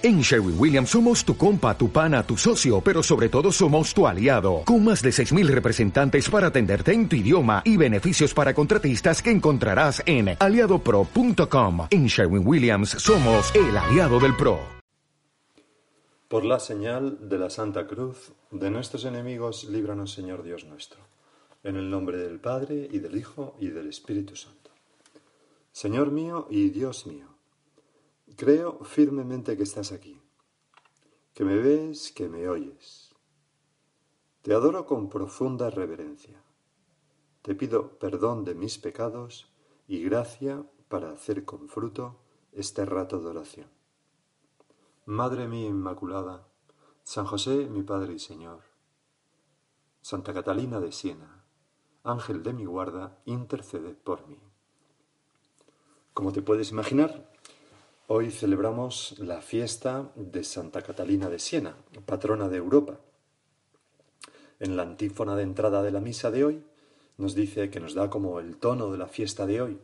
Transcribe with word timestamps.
En 0.00 0.20
Sherwin 0.20 0.54
Williams 0.56 0.90
somos 0.90 1.24
tu 1.24 1.36
compa, 1.36 1.76
tu 1.76 1.90
pana, 1.90 2.22
tu 2.22 2.36
socio, 2.36 2.80
pero 2.80 3.02
sobre 3.02 3.28
todo 3.28 3.50
somos 3.50 3.92
tu 3.92 4.06
aliado, 4.06 4.62
con 4.64 4.84
más 4.84 5.02
de 5.02 5.10
6.000 5.10 5.48
representantes 5.48 6.30
para 6.30 6.46
atenderte 6.46 6.92
en 6.92 7.08
tu 7.08 7.16
idioma 7.16 7.62
y 7.64 7.76
beneficios 7.76 8.32
para 8.32 8.54
contratistas 8.54 9.20
que 9.20 9.32
encontrarás 9.32 10.00
en 10.06 10.36
aliadopro.com. 10.38 11.88
En 11.90 12.06
Sherwin 12.06 12.46
Williams 12.46 12.90
somos 12.90 13.52
el 13.56 13.76
aliado 13.76 14.20
del 14.20 14.36
PRO. 14.36 14.60
Por 16.28 16.44
la 16.44 16.60
señal 16.60 17.28
de 17.28 17.38
la 17.38 17.50
Santa 17.50 17.88
Cruz, 17.88 18.30
de 18.52 18.70
nuestros 18.70 19.04
enemigos, 19.04 19.64
líbranos 19.64 20.12
Señor 20.12 20.44
Dios 20.44 20.64
nuestro. 20.64 21.00
En 21.64 21.74
el 21.74 21.90
nombre 21.90 22.18
del 22.18 22.38
Padre, 22.38 22.88
y 22.88 23.00
del 23.00 23.16
Hijo, 23.16 23.56
y 23.58 23.70
del 23.70 23.88
Espíritu 23.88 24.36
Santo. 24.36 24.70
Señor 25.72 26.12
mío 26.12 26.46
y 26.50 26.70
Dios 26.70 27.04
mío 27.08 27.37
Creo 28.38 28.84
firmemente 28.84 29.56
que 29.56 29.64
estás 29.64 29.90
aquí, 29.90 30.22
que 31.34 31.44
me 31.44 31.56
ves, 31.56 32.12
que 32.12 32.28
me 32.28 32.48
oyes. 32.48 33.12
Te 34.42 34.54
adoro 34.54 34.86
con 34.86 35.08
profunda 35.08 35.70
reverencia. 35.70 36.40
Te 37.42 37.56
pido 37.56 37.98
perdón 37.98 38.44
de 38.44 38.54
mis 38.54 38.78
pecados 38.78 39.52
y 39.88 40.04
gracia 40.04 40.64
para 40.88 41.10
hacer 41.10 41.44
con 41.44 41.68
fruto 41.68 42.20
este 42.52 42.84
rato 42.84 43.18
de 43.18 43.26
oración. 43.26 43.66
Madre 45.04 45.48
mía 45.48 45.66
Inmaculada, 45.66 46.46
San 47.02 47.26
José 47.26 47.68
mi 47.68 47.82
Padre 47.82 48.12
y 48.14 48.18
Señor, 48.20 48.62
Santa 50.00 50.32
Catalina 50.32 50.78
de 50.78 50.92
Siena, 50.92 51.44
Ángel 52.04 52.44
de 52.44 52.52
mi 52.52 52.66
guarda, 52.66 53.20
intercede 53.24 53.94
por 53.94 54.28
mí. 54.28 54.38
Como 56.14 56.32
te 56.32 56.40
puedes 56.40 56.70
imaginar, 56.70 57.32
Hoy 58.10 58.30
celebramos 58.30 59.18
la 59.18 59.42
fiesta 59.42 60.10
de 60.16 60.42
Santa 60.42 60.80
Catalina 60.80 61.28
de 61.28 61.38
Siena, 61.38 61.76
patrona 62.06 62.48
de 62.48 62.56
Europa. 62.56 62.98
En 64.60 64.78
la 64.78 64.84
antífona 64.84 65.36
de 65.36 65.42
entrada 65.42 65.82
de 65.82 65.90
la 65.90 66.00
misa 66.00 66.30
de 66.30 66.42
hoy 66.42 66.64
nos 67.18 67.34
dice 67.34 67.68
que 67.68 67.80
nos 67.80 67.92
da 67.92 68.08
como 68.08 68.40
el 68.40 68.56
tono 68.56 68.90
de 68.90 68.96
la 68.96 69.08
fiesta 69.08 69.44
de 69.44 69.60
hoy. 69.60 69.78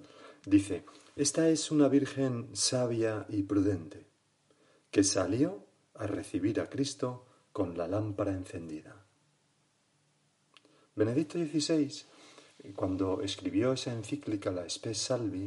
Dice, 0.46 0.86
esta 1.16 1.50
es 1.50 1.70
una 1.70 1.88
virgen 1.88 2.48
sabia 2.54 3.26
y 3.28 3.42
prudente, 3.42 4.06
que 4.90 5.04
salió 5.04 5.66
a 5.92 6.06
recibir 6.06 6.60
a 6.60 6.70
Cristo 6.70 7.26
con 7.52 7.76
la 7.76 7.86
lámpara 7.86 8.32
encendida. 8.32 9.04
Benedicto 10.96 11.36
XVI, 11.36 11.92
cuando 12.74 13.20
escribió 13.20 13.74
esa 13.74 13.92
encíclica, 13.92 14.50
la 14.50 14.66
Spes 14.66 14.96
Salvi, 14.96 15.46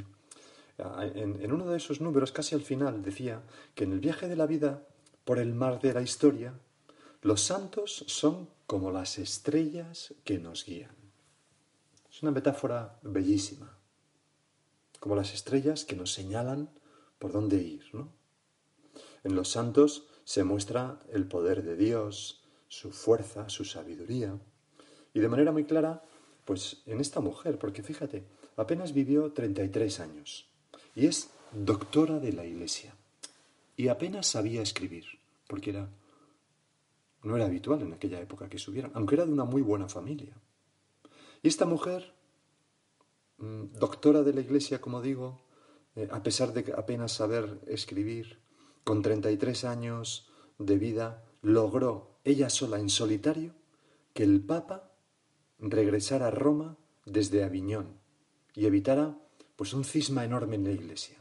en, 0.78 1.52
uno 1.52 1.66
de 1.68 1.78
esos 1.78 2.02
números, 2.02 2.32
casi 2.32 2.54
al 2.54 2.62
final, 2.62 3.02
decía 3.02 3.42
que 3.74 3.86
en 3.86 3.94
el 3.94 4.00
viaje 4.00 4.28
de 4.28 4.36
la 4.36 4.46
vida 4.46 4.86
por 5.26 5.40
el 5.40 5.54
mar 5.54 5.82
de 5.82 5.94
la 5.94 6.02
historia, 6.02 6.54
los 7.22 7.42
santos 7.42 8.06
son 8.08 8.50
como 8.68 8.92
las 8.92 9.18
estrellas 9.18 10.14
que 10.24 10.40
nos 10.40 10.66
guían. 10.66 10.96
Es 12.10 12.22
una 12.22 12.32
metáfora 12.32 13.00
bellísima, 13.02 13.78
como 15.00 15.16
las 15.16 15.34
estrellas 15.34 15.84
que 15.84 15.96
nos 15.96 16.14
señalan 16.14 16.70
por 17.18 17.32
dónde 17.32 17.58
ir. 17.58 17.84
En 19.24 19.36
los 19.36 19.50
santos 19.50 20.08
se 20.26 20.44
muestra 20.44 21.00
el 21.12 21.28
poder 21.28 21.64
de 21.64 21.76
Dios, 21.76 22.44
su 22.68 22.92
fuerza, 22.92 23.50
su 23.50 23.66
sabiduría, 23.66 24.38
y 25.14 25.20
de 25.20 25.30
manera 25.30 25.52
muy 25.52 25.66
clara, 25.66 26.04
pues 26.46 26.84
en 26.86 27.02
esta 27.02 27.20
mujer, 27.20 27.58
porque 27.58 27.82
fíjate, 27.82 28.28
apenas 28.56 28.94
vivió 28.94 29.34
33 29.34 30.00
años 30.00 30.50
y 30.98 31.06
es 31.06 31.30
doctora 31.52 32.20
de 32.20 32.34
la 32.34 32.44
Iglesia. 32.44 32.96
Y 33.76 33.90
apenas 33.90 34.26
sabía 34.26 34.64
escribir, 34.64 35.06
porque 35.48 35.70
era 35.70 35.88
no 37.22 37.36
era 37.36 37.46
habitual 37.46 37.84
en 37.84 37.94
aquella 37.94 38.20
época 38.20 38.50
que 38.50 38.58
subieran, 38.58 38.92
aunque 38.96 39.14
era 39.14 39.26
de 39.26 39.32
una 39.32 39.44
muy 39.44 39.62
buena 39.62 39.88
familia. 39.88 40.36
Y 41.44 41.50
esta 41.50 41.66
mujer, 41.66 42.14
mm, 43.38 43.74
doctora 43.74 44.24
de 44.24 44.34
la 44.34 44.42
Iglesia, 44.42 44.82
como 44.82 45.02
digo, 45.02 45.40
eh, 45.96 46.08
a 46.10 46.24
pesar 46.24 46.52
de 46.54 46.74
apenas 46.76 47.12
saber 47.12 47.60
escribir, 47.68 48.40
con 48.84 49.04
33 49.04 49.66
años 49.66 50.32
de 50.58 50.78
vida, 50.80 51.26
logró 51.44 52.18
ella 52.24 52.50
sola 52.50 52.80
en 52.80 52.90
solitario 52.90 53.54
que 54.14 54.24
el 54.24 54.42
Papa 54.42 54.92
regresara 55.60 56.28
a 56.28 56.32
Roma 56.32 56.78
desde 57.06 57.44
Aviñón 57.44 58.00
y 58.56 58.66
evitara 58.66 59.20
pues 59.58 59.74
un 59.74 59.84
cisma 59.84 60.24
enorme 60.24 60.56
en 60.56 60.64
la 60.64 60.72
Iglesia. 60.72 61.18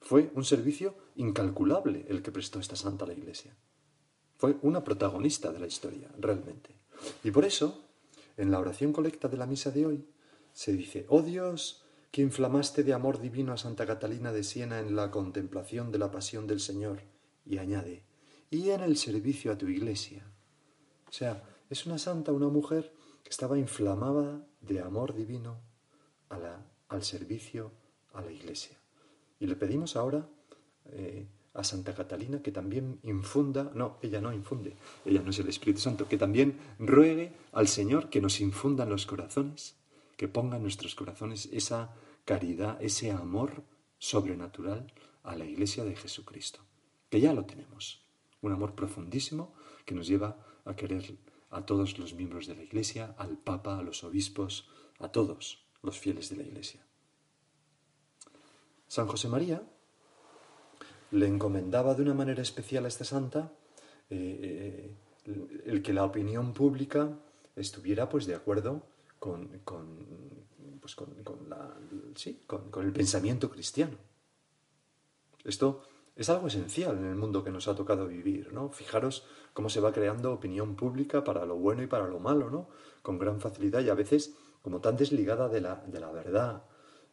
Fue 0.00 0.30
un 0.34 0.44
servicio 0.44 0.96
incalculable 1.14 2.04
el 2.08 2.20
que 2.20 2.32
prestó 2.32 2.58
esta 2.58 2.76
santa 2.76 3.04
a 3.04 3.08
la 3.08 3.14
Iglesia. 3.14 3.56
Fue 4.36 4.56
una 4.62 4.82
protagonista 4.82 5.52
de 5.52 5.60
la 5.60 5.68
historia, 5.68 6.10
realmente. 6.18 6.74
Y 7.22 7.30
por 7.30 7.44
eso, 7.44 7.88
en 8.36 8.50
la 8.50 8.58
oración 8.58 8.92
colecta 8.92 9.28
de 9.28 9.36
la 9.36 9.46
misa 9.46 9.70
de 9.70 9.86
hoy, 9.86 10.04
se 10.52 10.72
dice, 10.72 11.06
oh 11.08 11.22
Dios, 11.22 11.84
que 12.10 12.22
inflamaste 12.22 12.82
de 12.82 12.92
amor 12.92 13.20
divino 13.20 13.52
a 13.52 13.56
Santa 13.56 13.86
Catalina 13.86 14.32
de 14.32 14.42
Siena 14.42 14.80
en 14.80 14.96
la 14.96 15.12
contemplación 15.12 15.92
de 15.92 15.98
la 15.98 16.10
pasión 16.10 16.48
del 16.48 16.58
Señor, 16.58 17.02
y 17.46 17.58
añade, 17.58 18.04
y 18.50 18.70
en 18.70 18.80
el 18.80 18.96
servicio 18.96 19.52
a 19.52 19.58
tu 19.58 19.68
Iglesia. 19.68 20.26
O 21.08 21.12
sea, 21.12 21.44
es 21.70 21.86
una 21.86 21.98
santa, 21.98 22.32
una 22.32 22.48
mujer 22.48 22.92
que 23.22 23.30
estaba 23.30 23.58
inflamada 23.58 24.44
de 24.60 24.80
amor 24.80 25.14
divino 25.14 25.60
a 26.28 26.38
la 26.38 26.71
al 26.92 27.02
servicio 27.02 27.72
a 28.12 28.20
la 28.20 28.30
Iglesia. 28.30 28.76
Y 29.40 29.46
le 29.46 29.56
pedimos 29.56 29.96
ahora 29.96 30.28
eh, 30.86 31.26
a 31.54 31.64
Santa 31.64 31.94
Catalina 31.94 32.42
que 32.42 32.52
también 32.52 33.00
infunda, 33.02 33.70
no, 33.74 33.98
ella 34.02 34.20
no 34.20 34.32
infunde, 34.32 34.76
ella 35.04 35.22
no 35.22 35.30
es 35.30 35.38
el 35.38 35.48
Espíritu 35.48 35.80
Santo, 35.80 36.08
que 36.08 36.18
también 36.18 36.58
ruegue 36.78 37.32
al 37.52 37.68
Señor 37.68 38.10
que 38.10 38.20
nos 38.20 38.40
infunda 38.40 38.84
en 38.84 38.90
los 38.90 39.06
corazones, 39.06 39.76
que 40.16 40.28
ponga 40.28 40.56
en 40.56 40.62
nuestros 40.62 40.94
corazones 40.94 41.48
esa 41.52 41.94
caridad, 42.24 42.80
ese 42.82 43.10
amor 43.10 43.64
sobrenatural 43.98 44.92
a 45.22 45.34
la 45.34 45.46
Iglesia 45.46 45.84
de 45.84 45.96
Jesucristo, 45.96 46.60
que 47.08 47.20
ya 47.20 47.32
lo 47.32 47.46
tenemos, 47.46 48.04
un 48.42 48.52
amor 48.52 48.74
profundísimo 48.74 49.54
que 49.86 49.94
nos 49.94 50.06
lleva 50.06 50.36
a 50.64 50.76
querer 50.76 51.16
a 51.50 51.64
todos 51.66 51.98
los 51.98 52.14
miembros 52.14 52.46
de 52.46 52.54
la 52.54 52.62
Iglesia, 52.62 53.14
al 53.18 53.38
Papa, 53.38 53.78
a 53.78 53.82
los 53.82 54.04
obispos, 54.04 54.68
a 54.98 55.08
todos, 55.08 55.62
los 55.82 55.98
fieles 55.98 56.30
de 56.30 56.36
la 56.36 56.42
Iglesia. 56.42 56.80
San 58.88 59.06
José 59.06 59.28
María 59.28 59.62
le 61.10 61.26
encomendaba 61.26 61.94
de 61.94 62.02
una 62.02 62.14
manera 62.14 62.42
especial 62.42 62.84
a 62.84 62.88
esta 62.88 63.04
santa 63.04 63.52
eh, 64.10 64.94
eh, 65.24 65.62
el 65.66 65.82
que 65.82 65.92
la 65.92 66.04
opinión 66.04 66.52
pública 66.52 67.18
estuviera 67.56 68.08
pues 68.08 68.26
de 68.26 68.34
acuerdo 68.34 68.86
con, 69.18 69.48
pues, 70.80 70.94
con 70.94 71.14
el 72.84 72.92
pensamiento 72.92 73.50
cristiano. 73.50 73.96
Esto 75.44 75.82
es 76.14 76.28
algo 76.28 76.48
esencial 76.48 76.98
en 76.98 77.06
el 77.06 77.16
mundo 77.16 77.42
que 77.42 77.50
nos 77.50 77.68
ha 77.68 77.74
tocado 77.74 78.06
vivir, 78.06 78.52
¿no? 78.52 78.70
Fijaros 78.70 79.24
cómo 79.54 79.68
se 79.68 79.80
va 79.80 79.92
creando 79.92 80.32
opinión 80.32 80.76
pública 80.76 81.24
para 81.24 81.46
lo 81.46 81.56
bueno 81.56 81.82
y 81.82 81.86
para 81.86 82.06
lo 82.06 82.18
malo, 82.18 82.50
¿no? 82.50 82.68
Con 83.02 83.18
gran 83.18 83.40
facilidad 83.40 83.80
y 83.80 83.88
a 83.88 83.94
veces 83.94 84.34
como 84.62 84.80
tan 84.80 84.96
desligada 84.96 85.48
de 85.48 85.60
la, 85.60 85.76
de 85.86 86.00
la 86.00 86.10
verdad, 86.10 86.62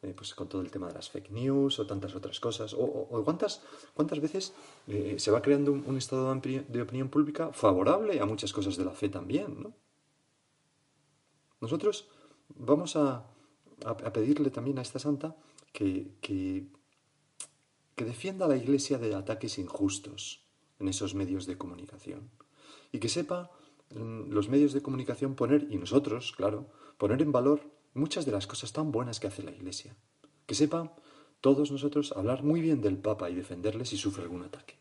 eh, 0.02 0.14
pues 0.16 0.34
con 0.34 0.48
todo 0.48 0.62
el 0.62 0.72
tema 0.72 0.88
de 0.88 0.94
las 0.94 1.10
fake 1.10 1.32
news 1.32 1.80
o 1.80 1.86
tantas 1.86 2.16
otras 2.16 2.40
cosas, 2.40 2.74
o, 2.74 3.24
cuántas, 3.26 3.62
cuántas 3.94 4.20
veces 4.22 4.54
eh, 4.88 5.16
se 5.18 5.32
va 5.32 5.42
creando 5.42 5.74
un, 5.74 5.98
estado 5.98 6.34
de, 6.36 6.82
opinión 6.82 7.09
pública 7.09 7.52
favorable 7.52 8.20
a 8.22 8.26
muchas 8.26 8.54
cosas 8.54 8.78
de 8.78 8.86
la 8.86 8.92
fe 8.92 9.09
también, 9.09 9.62
¿no? 9.62 9.74
Nosotros 11.59 12.08
vamos 12.56 12.96
a, 12.96 13.26
a, 13.84 14.14
pedirle 14.14 14.50
también 14.50 14.80
a 14.80 14.82
esta 14.82 15.00
santa 15.00 15.36
que, 15.74 16.14
que, 16.22 16.68
que 17.96 18.06
defienda 18.06 18.46
a 18.46 18.48
la 18.48 18.56
Iglesia 18.56 18.98
de 18.98 19.14
ataques 19.14 19.59
injustos 19.59 20.46
en 20.80 20.88
esos 20.88 21.14
medios 21.14 21.46
de 21.46 21.58
comunicación 21.58 22.29
y 22.94 23.00
que 23.00 23.09
sepa 23.09 23.52
en 23.90 24.34
los 24.34 24.47
medios 24.47 24.72
de 24.72 24.82
comunicación 24.82 25.35
poner, 25.35 25.68
y 25.70 25.78
nosotros, 25.78 26.34
claro, 26.38 26.70
poner 26.99 27.23
en 27.23 27.31
valor 27.31 27.61
muchas 27.96 28.25
de 28.25 28.31
las 28.31 28.46
cosas 28.46 28.72
tan 28.72 28.91
buenas 28.91 29.19
que 29.19 29.28
hace 29.28 29.41
la 29.41 29.51
Iglesia. 29.51 29.96
Que 30.46 30.53
sepa 30.53 30.93
todos 31.41 31.72
nosotros 31.72 32.11
hablar 32.11 32.43
muy 32.43 32.61
bien 32.61 32.81
del 32.81 32.97
Papa 32.97 33.29
y 33.31 33.35
defenderle 33.35 33.85
si 33.85 33.97
sufre 33.97 34.23
algún 34.23 34.43
ataque. 34.43 34.75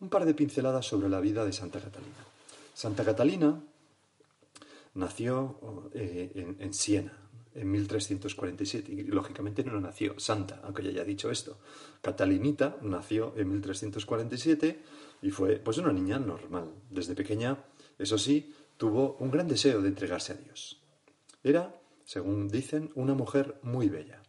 Un 0.00 0.08
par 0.08 0.24
de 0.24 0.32
pinceladas 0.32 0.86
sobre 0.86 1.08
la 1.08 1.20
vida 1.20 1.44
de 1.44 1.52
Santa 1.52 1.80
Catalina. 1.80 2.24
Santa 2.72 3.04
Catalina 3.04 3.60
nació 4.94 5.90
eh, 5.92 6.54
en, 6.60 6.72
Siena 6.72 7.12
en 7.54 7.70
1347 7.70 8.92
y 8.92 9.02
lógicamente 9.04 9.64
no 9.64 9.80
nació 9.80 10.20
santa, 10.20 10.60
aunque 10.62 10.84
ya 10.84 10.90
haya 10.90 11.04
dicho 11.04 11.30
esto. 11.30 11.58
Catalinita 12.00 12.76
nació 12.82 13.34
en 13.36 13.50
1347 13.50 14.82
y 15.22 15.30
fue 15.30 15.56
pues 15.56 15.78
una 15.78 15.92
niña 15.92 16.18
normal. 16.18 16.70
Desde 16.90 17.14
pequeña, 17.14 17.64
eso 17.98 18.18
sí, 18.18 18.54
tuvo 18.76 19.16
un 19.20 19.30
gran 19.30 19.48
deseo 19.48 19.80
de 19.80 19.88
entregarse 19.88 20.32
a 20.32 20.36
Dios. 20.36 20.82
Era, 21.42 21.74
según 22.04 22.48
dicen, 22.48 22.90
una 22.94 23.14
mujer 23.14 23.58
muy 23.62 23.88
bella. 23.88 24.22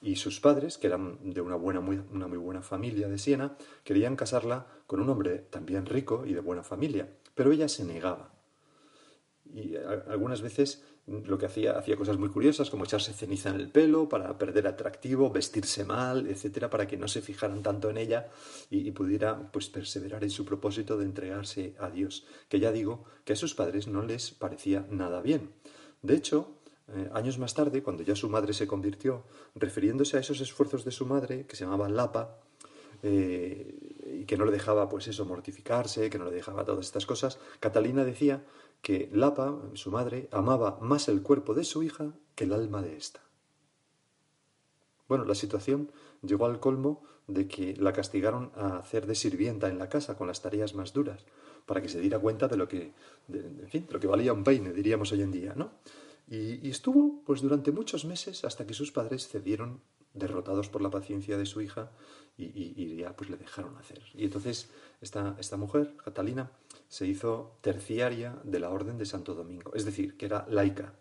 Y 0.00 0.16
sus 0.16 0.38
padres, 0.38 0.78
que 0.78 0.86
eran 0.86 1.18
de 1.32 1.40
una, 1.40 1.56
buena, 1.56 1.80
muy, 1.80 2.00
una 2.12 2.28
muy 2.28 2.38
buena 2.38 2.62
familia 2.62 3.08
de 3.08 3.18
Siena, 3.18 3.56
querían 3.82 4.14
casarla 4.14 4.66
con 4.86 5.00
un 5.00 5.10
hombre 5.10 5.38
también 5.38 5.86
rico 5.86 6.24
y 6.24 6.34
de 6.34 6.40
buena 6.40 6.62
familia, 6.62 7.08
pero 7.34 7.50
ella 7.50 7.68
se 7.68 7.84
negaba. 7.84 8.32
Y 9.44 9.74
algunas 9.76 10.40
veces 10.42 10.84
lo 11.08 11.38
que 11.38 11.46
hacía, 11.46 11.72
hacía 11.78 11.96
cosas 11.96 12.18
muy 12.18 12.28
curiosas, 12.28 12.70
como 12.70 12.84
echarse 12.84 13.12
ceniza 13.12 13.50
en 13.50 13.56
el 13.56 13.70
pelo 13.70 14.08
para 14.08 14.36
perder 14.36 14.66
atractivo, 14.66 15.30
vestirse 15.30 15.84
mal, 15.84 16.26
etcétera, 16.26 16.68
para 16.68 16.86
que 16.86 16.96
no 16.96 17.08
se 17.08 17.22
fijaran 17.22 17.62
tanto 17.62 17.90
en 17.90 17.96
ella 17.96 18.28
y, 18.70 18.90
pudiera 18.90 19.50
pues 19.52 19.68
perseverar 19.68 20.24
en 20.24 20.30
su 20.30 20.44
propósito 20.44 20.98
de 20.98 21.04
entregarse 21.04 21.74
a 21.78 21.90
Dios. 21.90 22.26
Que 22.48 22.60
ya 22.60 22.72
digo 22.72 23.04
que 23.24 23.32
a 23.32 23.36
sus 23.36 23.54
padres 23.54 23.86
no 23.86 24.02
les 24.02 24.30
parecía 24.30 24.86
nada 24.90 25.20
bien. 25.20 25.50
De 26.02 26.14
hecho, 26.14 26.58
eh, 26.88 27.08
años 27.12 27.38
más 27.38 27.54
tarde, 27.54 27.82
cuando 27.82 28.02
ya 28.02 28.16
su 28.16 28.28
madre 28.28 28.52
se 28.52 28.66
convirtió, 28.66 29.24
refiriéndose 29.54 30.16
a 30.16 30.20
esos 30.20 30.40
esfuerzos 30.40 30.84
de 30.84 30.90
su 30.90 31.06
madre, 31.06 31.46
que 31.46 31.56
se 31.56 31.64
llamaba 31.64 31.88
Lapa, 31.88 32.38
eh, 33.02 34.20
y 34.20 34.24
que 34.24 34.36
no 34.36 34.44
le 34.44 34.52
dejaba, 34.52 34.88
pues 34.88 35.06
eso, 35.06 35.24
mortificarse, 35.24 36.10
que 36.10 36.18
no 36.18 36.24
le 36.24 36.32
dejaba 36.32 36.64
todas 36.64 36.86
estas 36.86 37.06
cosas, 37.06 37.38
Catalina 37.60 38.04
decía 38.04 38.42
que 38.82 39.08
Lapa, 39.12 39.60
su 39.74 39.90
madre, 39.90 40.28
amaba 40.32 40.78
más 40.80 41.08
el 41.08 41.22
cuerpo 41.22 41.54
de 41.54 41.64
su 41.64 41.82
hija 41.82 42.14
que 42.34 42.44
el 42.44 42.52
alma 42.52 42.82
de 42.82 42.96
ésta. 42.96 43.20
Bueno, 45.08 45.24
la 45.24 45.34
situación 45.34 45.90
llegó 46.22 46.46
al 46.46 46.60
colmo 46.60 47.02
de 47.26 47.46
que 47.46 47.76
la 47.76 47.92
castigaron 47.92 48.52
a 48.56 48.78
hacer 48.78 49.06
de 49.06 49.14
sirvienta 49.14 49.68
en 49.68 49.78
la 49.78 49.88
casa 49.88 50.16
con 50.16 50.26
las 50.26 50.42
tareas 50.42 50.74
más 50.74 50.92
duras, 50.92 51.24
para 51.66 51.82
que 51.82 51.88
se 51.88 52.00
diera 52.00 52.18
cuenta 52.18 52.48
de 52.48 52.56
lo 52.56 52.68
que, 52.68 52.92
en 53.28 53.68
fin, 53.68 53.86
lo 53.90 54.00
que 54.00 54.06
valía 54.06 54.32
un 54.32 54.44
peine, 54.44 54.72
diríamos 54.72 55.12
hoy 55.12 55.22
en 55.22 55.30
día, 55.30 55.54
¿no? 55.54 55.72
Y, 56.30 56.68
estuvo 56.68 57.22
pues 57.24 57.40
durante 57.40 57.72
muchos 57.72 58.04
meses 58.04 58.44
hasta 58.44 58.66
que 58.66 58.74
sus 58.74 58.92
padres 58.92 59.28
cedieron 59.28 59.80
derrotados 60.14 60.68
por 60.68 60.82
la 60.82 60.90
paciencia 60.90 61.36
de 61.36 61.46
su 61.46 61.60
hija 61.60 61.90
y, 62.36 62.96
ya 62.96 63.16
pues 63.16 63.30
le 63.30 63.36
dejaron 63.36 63.76
hacer. 63.76 64.02
Y 64.14 64.24
entonces 64.24 64.68
esta, 65.00 65.36
esta 65.38 65.56
mujer, 65.56 65.94
Catalina, 66.04 66.50
se 66.88 67.06
hizo 67.06 67.56
terciaria 67.60 68.38
de 68.44 68.60
la 68.60 68.70
Orden 68.70 68.96
de 68.98 69.06
Santo 69.06 69.34
Domingo, 69.34 69.72
es 69.74 69.84
decir, 69.84 70.16
que 70.16 70.26
era 70.26 70.46
laica. 70.48 70.94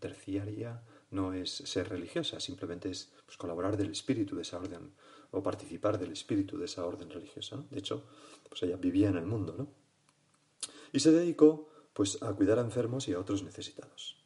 Terciaria 0.00 0.80
no 1.10 1.32
es 1.32 1.50
ser 1.50 1.88
religiosa, 1.88 2.40
simplemente 2.40 2.90
es 2.90 3.12
pues, 3.26 3.36
colaborar 3.36 3.76
del 3.76 3.90
espíritu 3.90 4.36
de 4.36 4.42
esa 4.42 4.58
orden 4.58 4.92
o 5.30 5.42
participar 5.42 5.98
del 5.98 6.12
espíritu 6.12 6.56
de 6.58 6.66
esa 6.66 6.86
orden 6.86 7.10
religiosa. 7.10 7.62
De 7.70 7.78
hecho, 7.78 8.04
pues 8.48 8.62
ella 8.62 8.76
vivía 8.76 9.08
en 9.08 9.16
el 9.16 9.26
mundo, 9.26 9.54
¿no? 9.56 9.68
Y 10.92 11.00
se 11.00 11.12
dedicó 11.12 11.68
pues 11.92 12.22
a 12.22 12.32
cuidar 12.32 12.58
a 12.58 12.62
enfermos 12.62 13.08
y 13.08 13.12
a 13.12 13.18
otros 13.18 13.42
necesitados. 13.42 14.16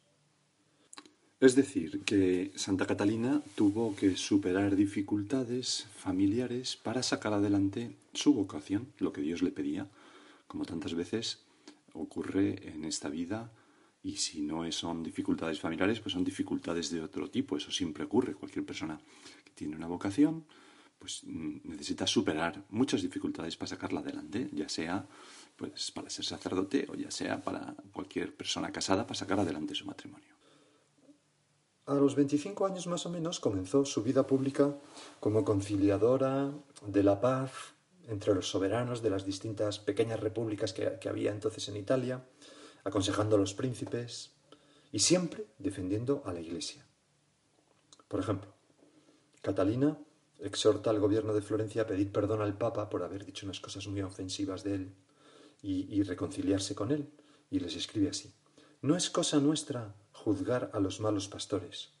Es 1.43 1.55
decir, 1.55 2.05
que 2.05 2.53
Santa 2.55 2.87
Catalina 2.87 3.41
tuvo 3.55 3.97
que 3.97 4.15
superar 4.15 4.77
dificultades 4.77 5.87
familiares 5.93 6.77
para 6.77 7.03
sacar 7.03 7.33
adelante 7.33 7.97
su 8.13 8.33
vocación, 8.33 8.93
lo 8.99 9.11
que 9.11 9.19
Dios 9.19 9.41
le 9.41 9.51
pedía, 9.51 9.89
como 10.47 10.63
tantas 10.63 10.93
veces 10.93 11.39
ocurre 11.91 12.69
en 12.69 12.85
esta 12.85 13.09
vida, 13.09 13.51
y 14.01 14.15
si 14.15 14.41
no 14.41 14.71
son 14.71 15.03
dificultades 15.03 15.59
familiares, 15.59 15.99
pues 15.99 16.13
son 16.13 16.23
dificultades 16.23 16.89
de 16.91 17.01
otro 17.01 17.29
tipo, 17.29 17.57
eso 17.57 17.73
siempre 17.73 18.05
ocurre. 18.05 18.35
Cualquier 18.35 18.65
persona 18.65 19.01
que 19.43 19.51
tiene 19.51 19.75
una 19.75 19.87
vocación, 19.87 20.45
pues 20.97 21.23
mm, 21.25 21.57
necesita 21.65 22.07
superar 22.07 22.63
muchas 22.69 23.01
dificultades 23.01 23.57
para 23.57 23.67
sacarla 23.67 23.99
adelante, 23.99 24.49
ya 24.53 24.69
sea 24.69 25.05
pues 25.57 25.91
para 25.91 26.09
ser 26.09 26.23
sacerdote 26.23 26.87
o 26.87 26.95
ya 26.95 27.11
sea 27.11 27.43
para 27.43 27.75
cualquier 27.91 28.33
persona 28.33 28.71
casada 28.71 29.05
para 29.05 29.19
sacar 29.19 29.41
adelante 29.41 29.75
su 29.75 29.85
matrimonio. 29.85 30.32
A 31.85 31.95
los 31.95 32.15
25 32.15 32.65
años 32.65 32.87
más 32.87 33.05
o 33.05 33.09
menos 33.09 33.41
comenzó 33.41 33.83
su 33.83 34.03
vida 34.03 34.25
pública 34.25 34.73
como 35.19 35.43
conciliadora 35.43 36.53
de 36.87 37.03
la 37.03 37.19
paz 37.19 37.73
entre 38.07 38.33
los 38.33 38.49
soberanos 38.49 39.01
de 39.01 39.09
las 39.09 39.25
distintas 39.25 39.79
pequeñas 39.79 40.21
repúblicas 40.21 40.71
que, 40.71 41.09
había 41.09 41.31
entonces 41.31 41.67
en 41.67 41.75
Italia, 41.75 42.25
aconsejando 42.85 43.35
a 43.35 43.39
los 43.39 43.53
príncipes 43.53 44.31
y 44.93 44.99
siempre 44.99 45.47
defendiendo 45.59 46.23
a 46.25 46.31
la 46.31 46.39
Iglesia. 46.39 46.85
Por 48.07 48.21
ejemplo, 48.21 48.53
Catalina 49.41 49.97
exhorta 50.39 50.89
al 50.89 51.01
gobierno 51.01 51.33
de 51.33 51.41
Florencia 51.41 51.81
a 51.81 51.87
pedir 51.87 52.13
perdón 52.13 52.41
al 52.41 52.57
Papa 52.57 52.89
por 52.89 53.03
haber 53.03 53.25
dicho 53.25 53.45
unas 53.45 53.59
cosas 53.59 53.87
muy 53.87 54.01
ofensivas 54.01 54.63
de 54.63 54.75
él 54.75 54.95
y 55.61 56.01
reconciliarse 56.03 56.75
con 56.75 56.91
él, 56.91 57.09
y 57.49 57.59
les 57.59 57.75
escribe 57.75 58.09
así. 58.09 58.33
No 58.81 58.97
es 58.97 59.09
cosa 59.09 59.39
nuestra 59.39 59.95
juzgar 60.23 60.71
a 60.73 60.79
los 60.79 60.99
malos 60.99 61.27
pastores. 61.27 61.91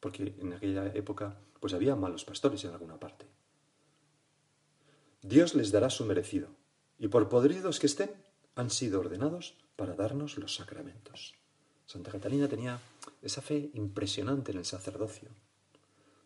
Porque 0.00 0.34
en 0.38 0.52
aquella 0.52 0.86
época 0.94 1.36
pues 1.60 1.74
había 1.74 1.96
malos 1.96 2.24
pastores 2.24 2.64
en 2.64 2.72
alguna 2.72 2.98
parte. 2.98 3.26
Dios 5.22 5.54
les 5.54 5.72
dará 5.72 5.88
su 5.88 6.04
merecido, 6.04 6.48
y 6.98 7.08
por 7.08 7.28
podridos 7.28 7.80
que 7.80 7.86
estén, 7.86 8.10
han 8.54 8.70
sido 8.70 9.00
ordenados 9.00 9.54
para 9.76 9.94
darnos 9.94 10.36
los 10.36 10.54
sacramentos. 10.54 11.34
Santa 11.86 12.10
Catalina 12.10 12.48
tenía 12.48 12.80
esa 13.22 13.40
fe 13.40 13.70
impresionante 13.74 14.52
en 14.52 14.58
el 14.58 14.64
sacerdocio. 14.64 15.30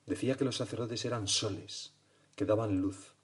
Decía 0.07 0.37
que 0.37 0.45
los 0.45 0.57
sacerdotes 0.57 1.05
eran 1.05 1.29
soles, 1.29 1.93
que 2.35 2.45
daban 2.45 2.81
luz 2.81 3.15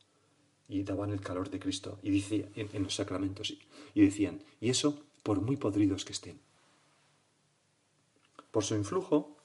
y 0.69 0.83
daban 0.83 1.11
el 1.11 1.21
calor 1.21 1.51
de 1.51 1.59
Cristo, 1.59 1.99
y 2.03 2.11
decía 2.11 2.49
en, 2.55 2.83
los 2.83 2.95
sacramentos, 2.95 3.55
y 3.95 4.01
decían, 4.05 4.43
y 4.61 4.71
eso 4.71 5.03
por 5.23 5.41
muy 5.41 5.57
podridos 5.57 6.05
que 6.05 6.13
estén. 6.13 6.44
Por 8.55 8.63
su 8.63 8.77
influjo, 8.77 9.37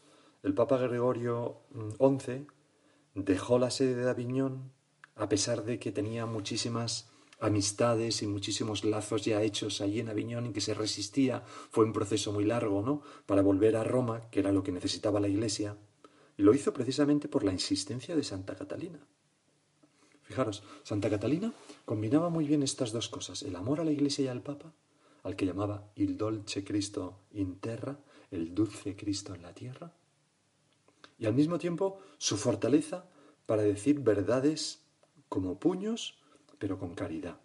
el 0.44 0.54
Papa 0.54 0.78
Gregorio 0.78 1.64
XI 1.98 2.46
mm, 3.16 3.24
dejó 3.24 3.58
la 3.58 3.72
sede 3.72 3.96
de 3.96 4.08
Aviñón 4.08 4.72
a 5.16 5.28
pesar 5.28 5.64
de 5.64 5.80
que 5.80 5.92
tenía 5.92 6.28
muchísimas 6.28 7.10
amistades 7.40 8.22
y 8.22 8.28
muchísimos 8.28 8.84
lazos 8.84 9.26
ya 9.26 9.42
hechos 9.42 9.82
allí 9.82 10.00
en 10.00 10.10
Aviñón 10.10 10.46
y 10.46 10.52
que 10.52 10.62
se 10.62 10.76
resistía. 10.76 11.42
Fue 11.72 11.86
un 11.86 11.92
proceso 11.92 12.32
muy 12.32 12.46
largo, 12.46 12.84
¿no? 12.84 13.02
Para 13.26 13.42
volver 13.42 13.78
a 13.78 13.84
Roma, 13.84 14.30
que 14.30 14.42
era 14.42 14.52
lo 14.52 14.62
que 14.62 14.72
necesitaba 14.72 15.20
la 15.20 15.28
Iglesia. 15.28 15.76
Y 16.38 16.44
lo 16.44 16.54
hizo 16.54 16.72
precisamente 16.72 17.28
por 17.28 17.44
la 17.44 17.52
insistencia 17.52 18.16
de 18.16 18.24
Santa 18.24 18.56
Catalina. 18.56 19.00
Fijaros, 20.22 20.62
Santa 20.84 21.10
Catalina 21.10 21.52
combinaba 21.84 22.30
muy 22.30 22.46
bien 22.46 22.62
estas 22.62 22.92
dos 22.92 23.10
cosas, 23.10 23.42
el 23.42 23.56
amor 23.56 23.80
a 23.80 23.86
la 23.86 23.92
Iglesia 23.92 24.26
y 24.26 24.28
al 24.28 24.44
Papa, 24.44 24.72
al 25.24 25.36
que 25.36 25.48
llamaba 25.48 25.90
il 25.96 26.16
dolce 26.16 26.64
Cristo 26.64 27.22
in 27.32 27.60
terra, 27.60 27.98
el 28.32 28.54
dulce 28.54 28.96
Cristo 28.96 29.34
en 29.34 29.42
la 29.42 29.54
tierra, 29.54 29.94
y 31.18 31.26
al 31.26 31.34
mismo 31.34 31.58
tiempo 31.58 32.00
su 32.18 32.38
fortaleza 32.38 33.06
para 33.46 33.64
decir 33.64 34.00
verdades 34.00 34.84
como 35.28 35.60
puños, 35.60 36.20
pero 36.58 36.78
con 36.80 36.96
caridad. 36.96 37.40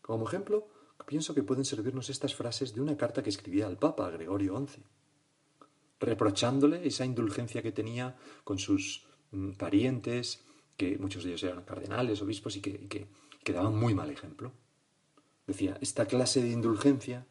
Como 0.00 0.26
ejemplo, 0.26 0.68
pienso 1.06 1.34
que 1.34 1.42
pueden 1.42 1.64
servirnos 1.64 2.10
estas 2.10 2.34
frases 2.34 2.74
de 2.74 2.80
una 2.80 2.96
carta 2.96 3.22
que 3.22 3.30
escribía 3.30 3.66
al 3.66 3.78
Papa 3.78 4.10
Gregorio 4.10 4.56
XI, 4.66 4.82
reprochándole 6.00 6.86
esa 6.86 7.04
indulgencia 7.04 7.62
que 7.62 7.72
tenía 7.72 8.16
con 8.44 8.58
sus 8.58 9.06
mm, 9.32 9.52
parientes, 9.52 10.44
que 10.76 10.96
muchos 10.98 11.24
de 11.24 11.30
ellos 11.30 11.42
eran 11.42 11.64
cardenales, 11.64 12.22
obispos, 12.22 12.56
y 12.56 12.60
que, 12.60 12.88
que 12.88 13.52
daban 13.52 13.74
muy 13.74 13.94
mal 13.94 14.10
ejemplo. 14.10 14.52
Decía, 15.46 15.76
esta 15.80 16.06
clase 16.06 16.42
de 16.42 16.50
indulgencia 16.50 17.26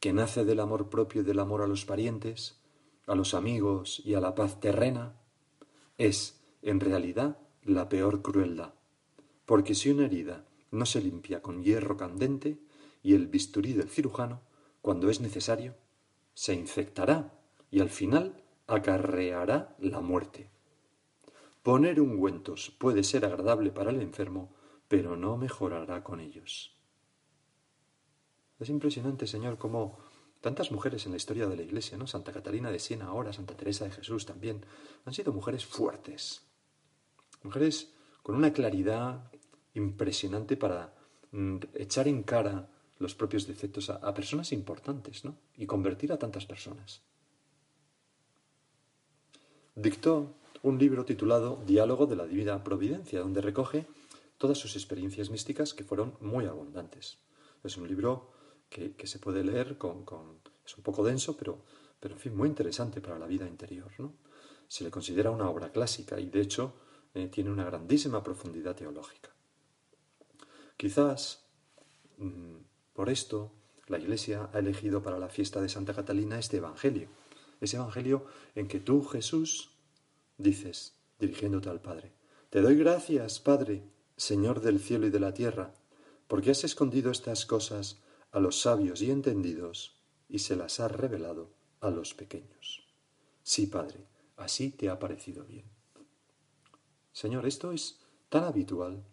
que 0.00 0.12
nace 0.12 0.44
del 0.44 0.60
amor 0.60 0.90
propio 0.90 1.22
y 1.22 1.24
del 1.24 1.38
amor 1.38 1.62
a 1.62 1.66
los 1.66 1.84
parientes, 1.84 2.60
a 3.06 3.14
los 3.14 3.34
amigos 3.34 4.00
y 4.04 4.14
a 4.14 4.20
la 4.20 4.34
paz 4.34 4.60
terrena, 4.60 5.16
es, 5.96 6.40
en 6.62 6.80
realidad, 6.80 7.38
la 7.62 7.88
peor 7.88 8.22
crueldad, 8.22 8.74
porque 9.44 9.74
si 9.74 9.90
una 9.90 10.06
herida 10.06 10.46
no 10.70 10.86
se 10.86 11.00
limpia 11.00 11.42
con 11.42 11.62
hierro 11.62 11.96
candente 11.96 12.58
y 13.02 13.14
el 13.14 13.26
bisturí 13.26 13.72
del 13.72 13.88
cirujano, 13.88 14.40
cuando 14.82 15.10
es 15.10 15.20
necesario, 15.20 15.74
se 16.34 16.54
infectará 16.54 17.32
y 17.70 17.80
al 17.80 17.90
final 17.90 18.42
acarreará 18.66 19.74
la 19.80 20.00
muerte. 20.00 20.50
Poner 21.62 22.00
ungüentos 22.00 22.70
puede 22.78 23.02
ser 23.02 23.24
agradable 23.24 23.70
para 23.70 23.90
el 23.90 24.00
enfermo, 24.00 24.54
pero 24.86 25.16
no 25.16 25.36
mejorará 25.36 26.04
con 26.04 26.20
ellos. 26.20 26.77
Es 28.58 28.68
impresionante, 28.68 29.26
Señor, 29.26 29.56
cómo 29.58 29.98
tantas 30.40 30.70
mujeres 30.70 31.06
en 31.06 31.12
la 31.12 31.16
historia 31.16 31.46
de 31.46 31.56
la 31.56 31.62
Iglesia, 31.62 31.96
¿no? 31.96 32.06
Santa 32.06 32.32
Catalina 32.32 32.70
de 32.70 32.78
Siena 32.78 33.06
ahora, 33.06 33.32
Santa 33.32 33.56
Teresa 33.56 33.84
de 33.84 33.90
Jesús 33.92 34.26
también, 34.26 34.64
han 35.04 35.14
sido 35.14 35.32
mujeres 35.32 35.64
fuertes, 35.64 36.42
mujeres 37.42 37.92
con 38.22 38.34
una 38.34 38.52
claridad 38.52 39.30
impresionante 39.74 40.56
para 40.56 40.94
mm, 41.30 41.58
echar 41.74 42.08
en 42.08 42.22
cara 42.22 42.68
los 42.98 43.14
propios 43.14 43.46
defectos 43.46 43.90
a, 43.90 44.12
personas 44.12 44.52
importantes, 44.52 45.24
¿no? 45.24 45.36
Y 45.56 45.66
convertir 45.66 46.12
a 46.12 46.18
tantas 46.18 46.46
personas. 46.46 47.02
Dictó 49.76 50.34
un 50.64 50.78
libro 50.78 51.04
titulado 51.04 51.62
Diálogo 51.64 52.06
de 52.06 52.16
la 52.16 52.26
Divina 52.26 52.64
Providencia, 52.64 53.20
donde 53.20 53.40
recoge 53.40 53.86
todas 54.36 54.58
sus 54.58 54.74
experiencias 54.74 55.30
místicas 55.30 55.74
que 55.74 55.84
fueron 55.84 56.14
muy 56.20 56.46
abundantes. 56.46 57.18
Es 57.62 57.76
un 57.76 57.86
libro 57.86 58.32
que, 58.68 59.06
se 59.06 59.18
puede 59.18 59.42
leer 59.42 59.78
con, 59.78 60.04
Es 60.64 60.76
un 60.76 60.82
poco 60.82 61.04
denso, 61.04 61.36
pero, 61.36 61.62
pero 61.98 62.14
en 62.14 62.20
fin, 62.20 62.36
muy 62.36 62.48
interesante 62.48 63.00
para 63.00 63.18
la 63.18 63.26
vida 63.26 63.46
interior. 63.46 63.90
¿no? 63.98 64.14
Se 64.66 64.84
le 64.84 64.90
considera 64.90 65.30
una 65.30 65.48
obra 65.48 65.72
clásica 65.72 66.20
y 66.20 66.28
de 66.28 66.40
hecho 66.40 66.74
eh, 67.14 67.28
tiene 67.28 67.50
una 67.50 67.64
grandísima 67.64 68.22
profundidad 68.22 68.76
teológica. 68.76 69.30
Quizás 70.76 71.44
mm, 72.18 72.56
por 72.92 73.10
esto 73.10 73.52
la 73.88 73.98
Iglesia 73.98 74.50
ha 74.52 74.58
elegido 74.58 75.02
para 75.02 75.18
la 75.18 75.28
fiesta 75.28 75.60
de 75.60 75.68
Santa 75.68 75.94
Catalina 75.94 76.38
este 76.38 76.58
Evangelio, 76.58 77.08
ese 77.60 77.76
Evangelio 77.76 78.26
en 78.54 78.68
que 78.68 78.80
tú, 78.80 79.02
Jesús, 79.04 79.70
dices, 80.36 80.94
dirigiéndote 81.18 81.68
al 81.68 81.80
Padre, 81.80 82.12
Te 82.50 82.60
doy 82.60 82.76
gracias, 82.76 83.40
Padre, 83.40 83.82
Señor 84.16 84.60
del 84.60 84.80
cielo 84.80 85.06
y 85.06 85.10
de 85.10 85.20
la 85.20 85.34
tierra, 85.34 85.74
porque 86.28 86.50
has 86.50 86.64
escondido 86.64 87.10
estas 87.10 87.46
cosas 87.46 88.00
a 88.32 88.40
los 88.40 88.60
sabios 88.60 89.02
y 89.02 89.10
entendidos 89.10 89.96
y 90.28 90.40
se 90.40 90.56
las 90.56 90.80
has 90.80 90.92
revelado 90.92 91.50
a 91.80 91.90
los 91.90 92.14
pequeños. 92.14 92.86
Sí, 93.42 93.66
Padre, 93.66 94.06
así 94.36 94.70
te 94.70 94.88
ha 94.88 94.98
parecido 94.98 95.44
bien. 95.44 95.64
Señor, 97.12 97.46
esto 97.46 97.72
es 97.72 98.00
tan 98.28 98.44
habitual. 98.44 99.04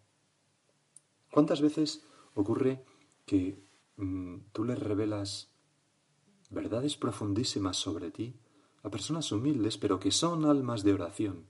¿Cuántas 1.32 1.62
veces 1.62 2.04
ocurre 2.34 2.84
que 3.26 3.64
mm, 3.98 4.38
tú 4.52 4.66
le 4.66 4.76
revelas 4.76 5.50
verdades 6.50 6.98
profundísimas 6.98 7.78
sobre 7.78 8.12
ti 8.12 8.36
a 8.84 8.90
personas 8.90 9.32
humildes, 9.32 9.78
pero 9.78 10.00
que 10.00 10.12
son 10.12 10.46
almas 10.46 10.84
de 10.84 10.94
oración, 10.94 11.48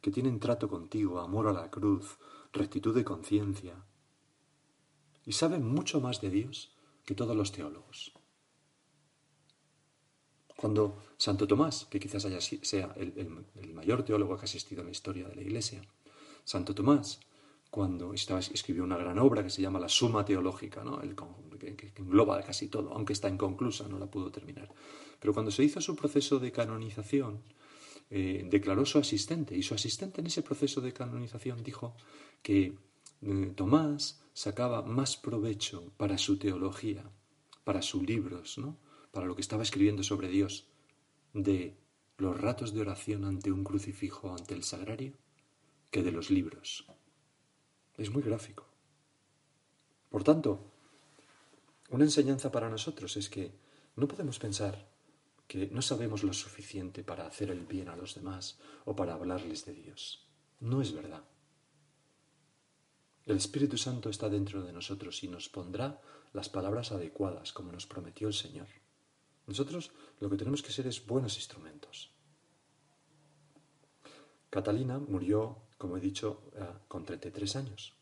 que 0.00 0.10
tienen 0.10 0.40
trato 0.40 0.68
contigo, 0.68 1.20
amor 1.20 1.46
a 1.46 1.52
la 1.52 1.70
cruz, 1.70 2.18
rectitud 2.52 2.94
de 2.94 3.04
conciencia, 3.04 3.84
y 5.24 5.32
saben 5.32 5.64
mucho 5.66 6.00
más 6.00 6.20
de 6.20 6.30
Dios 6.30 6.74
que 7.04 7.14
todos 7.14 7.36
los 7.36 7.52
teólogos. 7.52 8.12
Cuando 10.56 11.02
Santo 11.16 11.46
Tomás, 11.46 11.86
que 11.90 12.00
quizás 12.00 12.26
sea 12.62 12.94
el, 12.96 13.74
mayor 13.74 14.04
teólogo 14.04 14.36
que 14.36 14.42
ha 14.42 14.44
existido 14.44 14.80
en 14.80 14.86
la 14.86 14.92
historia 14.92 15.28
de 15.28 15.34
la 15.34 15.42
Iglesia, 15.42 15.82
Santo 16.44 16.74
Tomás, 16.74 17.20
cuando 17.70 18.14
escribió 18.14 18.84
una 18.84 18.96
gran 18.96 19.18
obra 19.18 19.42
que 19.42 19.50
se 19.50 19.60
llama 19.60 19.80
La 19.80 19.88
Suma 19.88 20.24
Teológica, 20.24 20.84
¿no? 20.84 21.02
el, 21.02 21.16
que, 21.58 21.74
que, 21.74 21.92
engloba 21.96 22.40
casi 22.42 22.68
todo, 22.68 22.92
aunque 22.92 23.12
está 23.12 23.28
inconclusa, 23.28 23.88
no 23.88 23.98
la 23.98 24.06
pudo 24.06 24.30
terminar. 24.30 24.72
Pero 25.18 25.34
cuando 25.34 25.50
se 25.50 25.64
hizo 25.64 25.80
su 25.80 25.96
proceso 25.96 26.38
de 26.38 26.52
canonización, 26.52 27.42
eh, 28.10 28.46
declaró 28.48 28.86
su 28.86 28.98
asistente, 28.98 29.56
y 29.56 29.62
su 29.62 29.74
asistente 29.74 30.20
en 30.20 30.28
ese 30.28 30.42
proceso 30.42 30.80
de 30.80 30.92
canonización 30.92 31.62
dijo 31.62 31.96
que 32.42 32.78
eh, 33.22 33.52
Tomás 33.56 34.23
sacaba 34.34 34.82
más 34.82 35.16
provecho 35.16 35.92
para 35.96 36.18
su 36.18 36.38
teología, 36.38 37.10
para 37.64 37.80
sus 37.80 38.02
libros, 38.02 38.58
¿no? 38.58 38.76
para 39.10 39.26
lo 39.26 39.34
que 39.34 39.40
estaba 39.40 39.62
escribiendo 39.62 40.02
sobre 40.02 40.28
Dios, 40.28 40.66
de 41.32 41.76
los 42.18 42.38
ratos 42.38 42.74
de 42.74 42.80
oración 42.80 43.24
ante 43.24 43.50
un 43.50 43.64
crucifijo 43.64 44.34
ante 44.34 44.54
el 44.54 44.64
sagrario, 44.64 45.14
que 45.90 46.02
de 46.02 46.12
los 46.12 46.30
libros. 46.30 46.84
Es 47.96 48.10
muy 48.10 48.22
gráfico. 48.22 48.66
Por 50.10 50.24
tanto, 50.24 50.60
una 51.90 52.04
enseñanza 52.04 52.50
para 52.50 52.68
nosotros 52.68 53.16
es 53.16 53.30
que 53.30 53.52
no 53.96 54.08
podemos 54.08 54.38
pensar 54.38 54.88
que 55.46 55.68
no 55.68 55.82
sabemos 55.82 56.24
lo 56.24 56.32
suficiente 56.32 57.04
para 57.04 57.26
hacer 57.26 57.50
el 57.50 57.66
bien 57.66 57.88
a 57.88 57.96
los 57.96 58.14
demás 58.14 58.58
o 58.84 58.96
para 58.96 59.14
hablarles 59.14 59.64
de 59.64 59.74
Dios. 59.74 60.26
No 60.60 60.80
es 60.82 60.92
verdad. 60.92 61.22
El 63.26 63.36
Espíritu 63.36 63.78
Santo 63.78 64.10
está 64.10 64.28
dentro 64.28 64.62
de 64.62 64.72
nosotros 64.72 65.22
y 65.24 65.28
nos 65.28 65.48
pondrá 65.48 66.00
las 66.34 66.50
palabras 66.50 66.92
adecuadas, 66.92 67.52
como 67.52 67.72
nos 67.72 67.86
prometió 67.86 68.28
el 68.28 68.34
Señor. 68.34 68.66
Nosotros 69.46 69.92
lo 70.20 70.28
que 70.28 70.36
tenemos 70.36 70.62
que 70.62 70.72
ser 70.72 70.86
es 70.86 71.06
buenos 71.06 71.36
instrumentos. 71.36 72.10
Catalina 74.50 74.98
murió, 74.98 75.56
como 75.78 75.96
he 75.96 76.00
dicho, 76.00 76.42
eh, 76.54 76.64
con 76.86 77.04
33 77.04 77.56
años, 77.56 77.94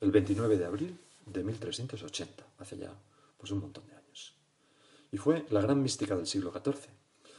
el 0.00 0.10
29 0.10 0.56
de 0.56 0.64
abril 0.64 0.98
de 1.26 1.44
1380, 1.44 2.46
hace 2.58 2.78
ya 2.78 2.94
pues, 3.36 3.52
un 3.52 3.60
montón 3.60 3.86
de 3.86 3.94
años. 3.94 4.34
Y 5.12 5.18
fue 5.18 5.46
la 5.50 5.60
gran 5.60 5.82
mística 5.82 6.16
del 6.16 6.26
siglo 6.26 6.52
XIV. 6.52 6.88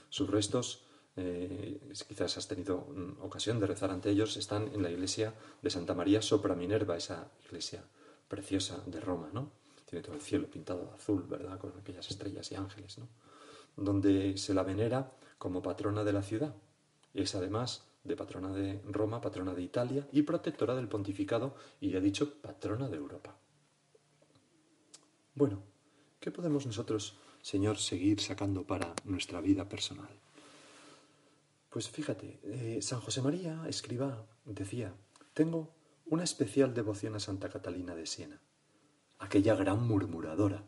Sus 0.10 0.30
restos 0.30 0.84
eh, 1.20 1.80
quizás 2.08 2.38
has 2.38 2.48
tenido 2.48 2.88
mm, 2.88 3.22
ocasión 3.22 3.60
de 3.60 3.68
rezar 3.68 3.92
ante 3.92 4.10
ellos, 4.10 4.38
están 4.38 4.70
en 4.74 4.82
la 4.82 4.90
iglesia 4.90 5.34
de 5.62 5.70
Santa 5.70 5.94
María 5.94 6.22
sopra 6.22 6.56
Minerva, 6.56 6.96
esa 6.96 7.30
iglesia 7.46 7.84
preciosa 8.28 8.82
de 8.86 9.00
Roma, 9.02 9.30
¿no? 9.34 9.52
Tiene 9.86 10.04
todo 10.04 10.16
el 10.16 10.22
cielo 10.22 10.48
pintado 10.48 10.86
de 10.86 10.96
azul, 10.96 11.26
¿verdad? 11.28 11.60
Con 11.60 11.74
aquellas 11.78 12.10
estrellas 12.10 12.52
y 12.52 12.56
ángeles, 12.56 12.98
¿no? 13.00 13.08
Donde 13.76 14.38
se 14.38 14.54
la 14.54 14.64
venera 14.64 15.12
como 15.38 15.62
patrona 15.62 16.04
de 16.04 16.14
la 16.14 16.22
ciudad. 16.22 16.56
Es 17.14 17.36
además 17.36 17.84
de 18.04 18.16
patrona 18.16 18.52
de 18.54 18.82
Roma, 18.86 19.20
patrona 19.20 19.54
de 19.54 19.64
Italia 19.64 20.08
y 20.12 20.22
protectora 20.22 20.76
del 20.76 20.88
pontificado 20.88 21.56
y, 21.82 21.90
ya 21.90 22.00
dicho, 22.00 22.42
patrona 22.42 22.88
de 22.88 22.98
Europa. 22.98 23.36
Bueno, 25.36 25.64
¿qué 26.20 26.32
podemos 26.32 26.66
nosotros, 26.66 27.18
Señor, 27.42 27.78
seguir 27.78 28.22
sacando 28.22 28.64
para 28.64 28.94
nuestra 29.06 29.42
vida 29.42 29.68
personal? 29.68 30.19
Pues 31.70 31.90
fíjate, 31.90 32.40
eh, 32.44 32.80
San 32.82 33.00
José 33.00 33.22
María, 33.22 33.64
escriba, 33.68 34.26
decía, 34.46 34.94
tengo 35.34 35.76
una 36.08 36.24
especial 36.24 36.74
devoción 36.74 37.16
a 37.16 37.20
Santa 37.20 37.50
Catalina 37.50 37.94
de 37.94 38.08
Siena, 38.08 38.42
aquella 39.20 39.56
gran 39.56 39.88
murmuradora, 39.88 40.64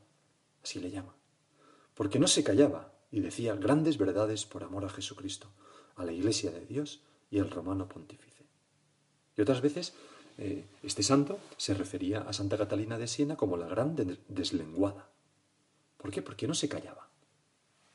así 0.64 0.80
le 0.80 0.92
llama, 0.92 1.16
porque 1.96 2.20
no 2.20 2.28
se 2.28 2.44
callaba 2.44 2.94
y 3.10 3.22
decía 3.22 3.56
grandes 3.56 3.98
verdades 3.98 4.46
por 4.46 4.64
amor 4.64 4.86
a 4.86 4.90
Jesucristo, 4.90 5.52
a 5.96 6.06
la 6.06 6.12
Iglesia 6.12 6.52
de 6.52 6.66
Dios 6.68 7.02
y 7.32 7.40
al 7.40 7.50
romano 7.50 7.90
pontífice. 7.90 8.46
Y 9.36 9.42
otras 9.42 9.62
veces 9.62 9.96
eh, 10.38 10.68
este 10.84 11.02
santo 11.02 11.40
se 11.58 11.74
refería 11.74 12.22
a 12.22 12.34
Santa 12.34 12.58
Catalina 12.58 13.00
de 13.00 13.08
Siena 13.08 13.36
como 13.36 13.58
la 13.58 13.68
gran 13.68 13.96
deslenguada. 14.28 15.10
¿Por 15.98 16.12
qué? 16.12 16.22
Porque 16.22 16.48
no 16.48 16.54
se 16.54 16.70
callaba. 16.70 17.10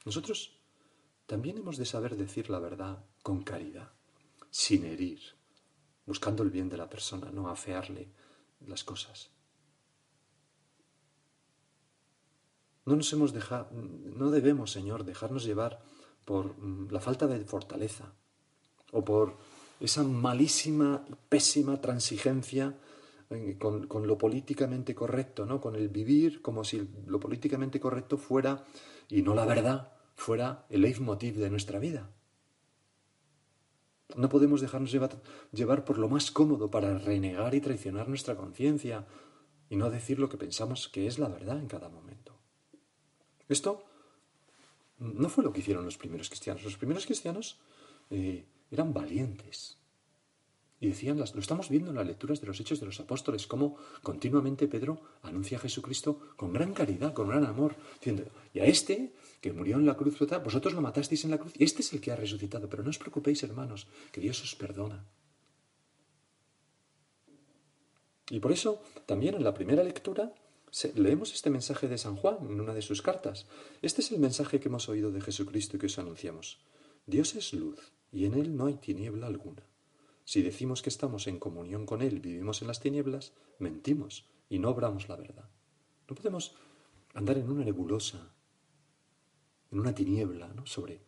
Nosotros 0.04 0.55
también 1.26 1.58
hemos 1.58 1.76
de 1.76 1.84
saber 1.84 2.16
decir 2.16 2.50
la 2.50 2.60
verdad 2.60 3.04
con 3.22 3.42
caridad, 3.42 3.90
sin 4.50 4.84
herir, 4.84 5.20
buscando 6.06 6.42
el 6.42 6.50
bien 6.50 6.68
de 6.68 6.76
la 6.76 6.88
persona, 6.88 7.30
no 7.32 7.48
afearle 7.48 8.08
las 8.66 8.84
cosas. 8.84 9.30
No 12.84 12.94
nos 12.94 13.12
hemos 13.12 13.32
dejado, 13.32 13.68
no 13.72 14.30
debemos, 14.30 14.70
Señor, 14.70 15.04
dejarnos 15.04 15.44
llevar 15.44 15.82
por 16.24 16.56
mm, 16.56 16.88
la 16.92 17.00
falta 17.00 17.26
de 17.26 17.44
fortaleza 17.44 18.12
o 18.92 19.04
por 19.04 19.36
esa 19.80 20.04
malísima 20.04 21.04
pésima 21.28 21.80
transigencia 21.80 22.78
eh, 23.30 23.56
con, 23.58 23.88
con, 23.88 24.06
lo 24.06 24.16
políticamente 24.16 24.94
correcto, 24.94 25.44
¿no? 25.44 25.60
Con 25.60 25.74
el 25.74 25.88
vivir 25.88 26.40
como 26.40 26.62
si 26.62 26.88
lo 27.06 27.18
políticamente 27.18 27.80
correcto 27.80 28.16
fuera 28.16 28.64
y 29.08 29.22
no 29.22 29.34
la 29.34 29.44
verdad 29.44 29.95
fuera 30.16 30.66
el 30.70 30.80
leitmotiv 30.80 31.36
de 31.36 31.50
nuestra 31.50 31.78
vida. 31.78 32.10
No 34.16 34.28
podemos 34.28 34.60
dejarnos 34.60 34.92
llevar, 35.52 35.84
por 35.84 35.98
lo 35.98 36.08
más 36.08 36.30
cómodo 36.30 36.70
para 36.70 36.98
renegar 36.98 37.54
y 37.54 37.60
traicionar 37.60 38.08
nuestra 38.08 38.36
conciencia 38.36 39.06
y 39.68 39.76
no 39.76 39.90
decir 39.90 40.18
lo 40.18 40.28
que 40.28 40.38
pensamos 40.38 40.88
que 40.88 41.06
es 41.06 41.18
la 41.18 41.28
verdad 41.28 41.58
en 41.58 41.66
cada 41.66 41.88
momento. 41.88 42.38
Esto 43.48 43.84
no 44.98 45.28
fue 45.28 45.44
lo 45.44 45.52
que 45.52 45.60
hicieron 45.60 45.84
los 45.84 45.98
primeros 45.98 46.28
cristianos. 46.28 46.64
Los 46.64 46.76
primeros 46.76 47.04
cristianos 47.04 47.58
eh, 48.10 48.46
eran 48.70 48.94
valientes, 48.94 49.75
y 50.80 50.88
decían, 50.88 51.18
lo 51.18 51.24
estamos 51.24 51.68
viendo 51.70 51.90
en 51.90 51.96
las 51.96 52.06
lecturas 52.06 52.40
de 52.40 52.46
los 52.46 52.60
Hechos 52.60 52.80
de 52.80 52.86
los 52.86 53.00
Apóstoles, 53.00 53.46
cómo 53.46 53.76
continuamente 54.02 54.68
Pedro 54.68 55.00
anuncia 55.22 55.56
a 55.56 55.60
Jesucristo 55.60 56.34
con 56.36 56.52
gran 56.52 56.74
caridad, 56.74 57.14
con 57.14 57.28
gran 57.28 57.46
amor, 57.46 57.76
diciendo, 57.94 58.24
y 58.52 58.60
a 58.60 58.66
este 58.66 59.14
que 59.40 59.52
murió 59.52 59.76
en 59.76 59.86
la 59.86 59.96
cruz, 59.96 60.18
vosotros 60.44 60.74
lo 60.74 60.82
matasteis 60.82 61.24
en 61.24 61.30
la 61.30 61.38
cruz, 61.38 61.52
y 61.56 61.64
este 61.64 61.82
es 61.82 61.92
el 61.92 62.00
que 62.00 62.12
ha 62.12 62.16
resucitado, 62.16 62.68
pero 62.68 62.82
no 62.82 62.90
os 62.90 62.98
preocupéis, 62.98 63.42
hermanos, 63.42 63.86
que 64.12 64.20
Dios 64.20 64.42
os 64.42 64.54
perdona. 64.54 65.04
Y 68.28 68.40
por 68.40 68.52
eso, 68.52 68.82
también 69.06 69.34
en 69.34 69.44
la 69.44 69.54
primera 69.54 69.84
lectura, 69.84 70.34
leemos 70.94 71.32
este 71.32 71.48
mensaje 71.48 71.88
de 71.88 71.96
San 71.96 72.16
Juan 72.16 72.38
en 72.40 72.60
una 72.60 72.74
de 72.74 72.82
sus 72.82 73.00
cartas. 73.00 73.46
Este 73.82 74.02
es 74.02 74.10
el 74.10 74.18
mensaje 74.18 74.58
que 74.58 74.68
hemos 74.68 74.88
oído 74.88 75.12
de 75.12 75.20
Jesucristo 75.20 75.76
y 75.76 75.80
que 75.80 75.86
os 75.86 75.98
anunciamos. 75.98 76.58
Dios 77.06 77.34
es 77.36 77.52
luz, 77.52 77.92
y 78.10 78.24
en 78.24 78.34
él 78.34 78.56
no 78.56 78.66
hay 78.66 78.74
tiniebla 78.74 79.28
alguna. 79.28 79.62
Si 80.26 80.42
decimos 80.42 80.82
que 80.82 80.90
estamos 80.90 81.28
en 81.28 81.38
comunión 81.38 81.86
con 81.86 82.02
Él, 82.02 82.18
vivimos 82.18 82.60
en 82.60 82.66
las 82.66 82.80
tinieblas, 82.80 83.32
mentimos 83.60 84.26
y 84.48 84.58
no 84.58 84.70
obramos 84.70 85.08
la 85.08 85.14
verdad. 85.14 85.48
No 86.08 86.16
podemos 86.16 86.56
andar 87.14 87.38
en 87.38 87.48
una 87.48 87.64
nebulosa, 87.64 88.32
en 89.70 89.78
una 89.78 89.94
tiniebla, 89.94 90.48
¿no? 90.48 90.66
sobre, 90.66 91.00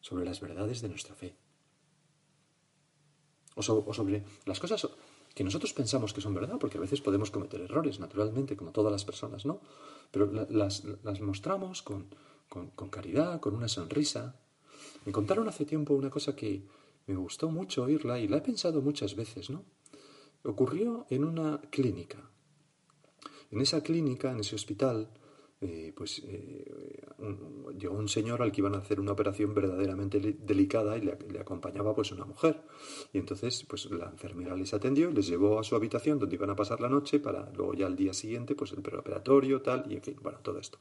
sobre 0.00 0.24
las 0.24 0.40
verdades 0.40 0.80
de 0.80 0.88
nuestra 0.88 1.14
fe. 1.14 1.36
O, 3.56 3.62
sobre 3.62 4.24
las 4.46 4.58
cosas 4.58 4.88
que 5.34 5.44
nosotros 5.44 5.74
pensamos 5.74 6.14
que 6.14 6.22
son 6.22 6.32
verdad, 6.32 6.58
porque 6.58 6.78
a 6.78 6.80
veces 6.80 7.02
podemos 7.02 7.30
cometer 7.30 7.60
errores, 7.60 8.00
naturalmente, 8.00 8.56
como 8.56 8.72
todas 8.72 8.90
las 8.90 9.04
personas, 9.04 9.44
¿no? 9.44 9.60
Pero 10.10 10.32
las, 10.48 10.84
las 11.02 11.20
mostramos 11.20 11.82
con, 11.82 12.06
con, 12.48 12.70
con 12.70 12.88
caridad, 12.88 13.38
con 13.40 13.54
una 13.54 13.68
sonrisa. 13.68 14.34
Me 15.04 15.12
contaron 15.12 15.46
hace 15.46 15.66
tiempo 15.66 15.92
una 15.92 16.08
cosa 16.08 16.34
que 16.34 16.62
me 17.06 17.16
gustó 17.16 17.50
mucho 17.50 17.84
oírla 17.84 18.18
y 18.18 18.28
la 18.28 18.38
he 18.38 18.40
pensado 18.40 18.82
muchas 18.82 19.16
veces, 19.16 19.50
¿no? 19.50 19.64
Ocurrió 20.44 21.06
en 21.10 21.24
una 21.24 21.60
clínica. 21.70 22.30
En 23.50 23.60
esa 23.60 23.82
clínica, 23.82 24.32
en 24.32 24.40
ese 24.40 24.54
hospital, 24.54 25.10
eh, 25.64 25.92
pues 25.94 26.20
eh, 26.26 26.64
llegó 27.78 27.94
un 27.94 28.08
señor 28.08 28.42
al 28.42 28.50
que 28.50 28.60
iban 28.60 28.74
a 28.74 28.78
hacer 28.78 28.98
una 28.98 29.12
operación 29.12 29.54
verdaderamente 29.54 30.18
delicada 30.18 30.98
y 30.98 31.02
le, 31.02 31.12
acompañaba 31.38 31.94
pues 31.94 32.10
una 32.10 32.24
mujer. 32.24 32.62
Y 33.12 33.18
entonces 33.18 33.64
pues 33.68 33.88
la 33.90 34.06
enfermera 34.06 34.56
les 34.56 34.74
atendió 34.74 35.10
y 35.10 35.12
les 35.12 35.28
llevó 35.28 35.60
a 35.60 35.62
su 35.62 35.76
habitación 35.76 36.18
donde 36.18 36.34
iban 36.34 36.50
a 36.50 36.56
pasar 36.56 36.80
la 36.80 36.88
noche 36.88 37.20
para 37.20 37.48
luego 37.52 37.74
ya 37.74 37.86
al 37.86 37.94
día 37.94 38.12
siguiente 38.12 38.56
pues 38.56 38.72
el 38.72 38.82
preoperatorio, 38.82 39.62
tal, 39.62 39.84
y 39.88 39.94
en 39.94 40.02
fin, 40.02 40.16
bueno, 40.20 40.40
todo 40.40 40.58
esto. 40.58 40.78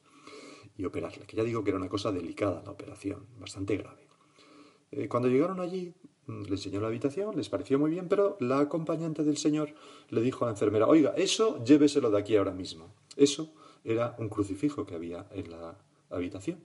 Y 0.76 0.86
operarle, 0.86 1.28
que 1.28 1.38
ya 1.38 1.44
digo 1.44 1.64
que 1.64 1.70
era 1.70 1.78
una 1.78 1.90
cosa 1.90 2.12
delicada 2.12 2.64
la 2.64 2.72
operación, 2.72 3.28
bastante 3.40 3.78
grave. 3.78 4.08
Eh, 4.90 5.08
cuando 5.08 5.30
llegaron 5.30 5.60
allí, 5.60 5.94
le 6.28 6.50
enseñó 6.50 6.80
la 6.80 6.88
habitación, 6.88 7.36
les 7.36 7.50
pareció 7.50 7.80
muy 7.80 7.92
bien, 7.92 8.08
pero 8.08 8.38
la 8.40 8.60
acompañante 8.60 9.24
del 9.24 9.38
señor 9.38 9.74
le 10.10 10.22
dijo 10.22 10.46
a 10.46 10.48
la 10.48 10.54
enfermera, 10.54 10.88
oiga, 10.88 11.14
eso 11.18 11.64
lléveselo 11.64 12.10
de 12.12 12.20
aquí 12.20 12.36
ahora 12.36 12.52
mismo. 12.52 12.94
Eso 13.16 13.52
era 13.84 14.16
un 14.20 14.30
crucifijo 14.30 14.86
que 14.86 14.96
había 14.96 15.28
en 15.32 15.52
la 15.52 15.78
habitación. 16.10 16.60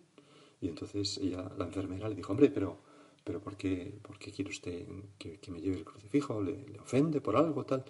Y 0.61 0.69
entonces 0.69 1.19
ella, 1.19 1.51
la 1.59 1.65
enfermera, 1.65 2.09
le 2.09 2.15
dijo, 2.15 2.33
hombre, 2.33 2.51
pero, 2.51 2.79
pero 3.25 3.41
¿por, 3.41 3.57
qué, 3.57 3.99
¿por 4.03 4.19
qué 4.19 4.33
quiere 4.33 4.51
usted 4.51 4.87
que, 5.19 5.39
me 5.51 5.61
lleve 5.61 5.77
el 5.77 5.85
crucifijo? 5.85 6.41
¿Le, 6.41 6.79
ofende 6.81 7.21
por 7.21 7.37
algo 7.37 7.65
tal? 7.65 7.85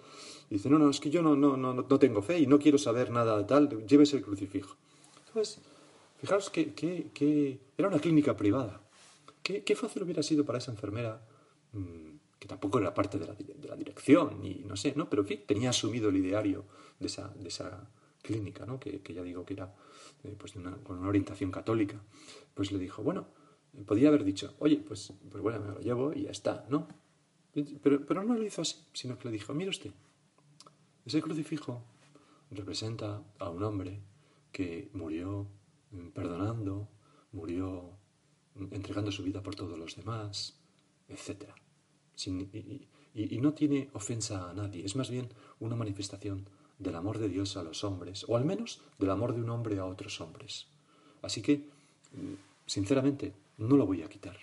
Y 0.49 0.55
dice, 0.55 0.69
no, 0.69 0.77
no, 0.79 0.89
es 0.89 0.99
que 0.99 1.09
yo 1.09 1.21
no, 1.21 1.35
no, 1.35 1.55
no, 1.57 1.73
no 1.73 1.99
tengo 1.99 2.21
fe 2.21 2.39
y 2.39 2.47
no 2.47 2.59
quiero 2.59 2.77
saber 2.77 3.11
nada 3.11 3.45
tal, 3.45 3.85
llévese 3.85 4.17
el 4.17 4.23
crucifijo. 4.23 4.75
Entonces, 5.27 5.61
fijaros 6.19 6.49
que, 6.49 6.73
que, 6.73 7.59
era 7.77 7.87
una 7.87 7.99
clínica 7.99 8.35
privada. 8.35 8.81
Qué, 9.43 9.63
qué, 9.63 9.75
fácil 9.75 10.03
hubiera 10.03 10.23
sido 10.23 10.43
para 10.43 10.57
esa 10.57 10.71
enfermera, 10.71 11.21
mm, 11.21 11.26
que 12.39 12.47
tampoco 12.47 12.79
era 12.79 12.93
parte 12.93 13.17
de 13.17 13.27
la, 13.67 13.75
dirección, 13.75 14.43
y 14.43 14.63
no 14.65 14.75
sé, 14.75 14.93
¿no? 14.95 15.09
Pero 15.09 15.23
fin, 15.23 15.41
tenía 15.47 15.71
asumido 15.71 16.09
el 16.09 16.17
ideario 16.17 16.65
de 16.99 17.07
esa, 17.07 17.29
de 17.29 17.47
esa 17.47 17.89
clínica, 18.21 18.65
¿no? 18.65 18.79
que, 18.79 19.01
ya 19.13 19.23
digo 19.23 19.45
que 19.45 19.53
era 19.53 19.73
eh, 20.23 20.35
pues 20.37 20.53
con 20.83 20.99
una 20.99 21.07
orientación 21.07 21.51
católica, 21.51 21.99
pues 22.53 22.71
le 22.71 22.79
dijo, 22.79 23.01
bueno, 23.01 23.27
podía 23.85 24.09
haber 24.09 24.23
dicho, 24.23 24.55
oye, 24.59 24.77
pues, 24.77 25.13
pues 25.29 25.41
bueno, 25.41 25.59
me 25.59 25.71
lo 25.73 25.79
llevo 25.79 26.13
y 26.13 26.23
ya 26.23 26.31
está, 26.31 26.65
¿no? 26.69 26.87
Pero, 27.81 28.05
pero 28.05 28.23
no 28.23 28.35
lo 28.35 28.43
hizo 28.43 28.61
así, 28.61 28.85
sino 28.93 29.17
que 29.17 29.29
le 29.29 29.31
dijo, 29.31 29.53
mire 29.53 29.69
usted, 29.69 29.91
ese 31.05 31.21
crucifijo 31.21 31.83
representa 32.51 33.23
a 33.39 33.49
un 33.49 33.63
hombre 33.63 34.01
que 34.51 34.89
murió 34.93 35.47
mm, 35.91 36.09
perdonando, 36.09 36.89
murió 37.31 37.97
mm, 38.55 38.73
entregando 38.73 39.11
su 39.11 39.23
vida 39.23 39.41
por 39.41 39.55
todos 39.55 39.77
los 39.77 39.95
demás, 39.95 40.59
y, 42.25 42.87
y, 43.13 43.37
no 43.39 43.53
tiene 43.53 43.89
ofensa 43.93 44.49
a 44.49 44.53
nadie, 44.53 44.85
es 44.85 44.95
más 44.95 45.09
bien 45.09 45.29
una 45.59 45.75
manifestación 45.75 46.49
del 46.79 46.95
amor 46.95 47.19
de 47.19 47.29
Dios 47.29 47.57
a 47.57 47.63
los 47.63 47.83
hombres, 47.83 48.25
o 48.27 48.37
al 48.37 48.45
menos 48.45 48.81
del 48.97 49.09
amor 49.09 49.33
de 49.35 49.41
un 49.41 49.49
hombre 49.49 49.79
a 49.79 49.85
otros 49.85 50.21
hombres. 50.21 50.67
Así 51.21 51.41
que, 51.41 51.57
mm, 52.13 52.33
sinceramente, 52.65 53.33
no 53.57 53.75
lo 53.75 53.85
voy 53.85 54.03
a 54.03 54.09
quitar. 54.09 54.37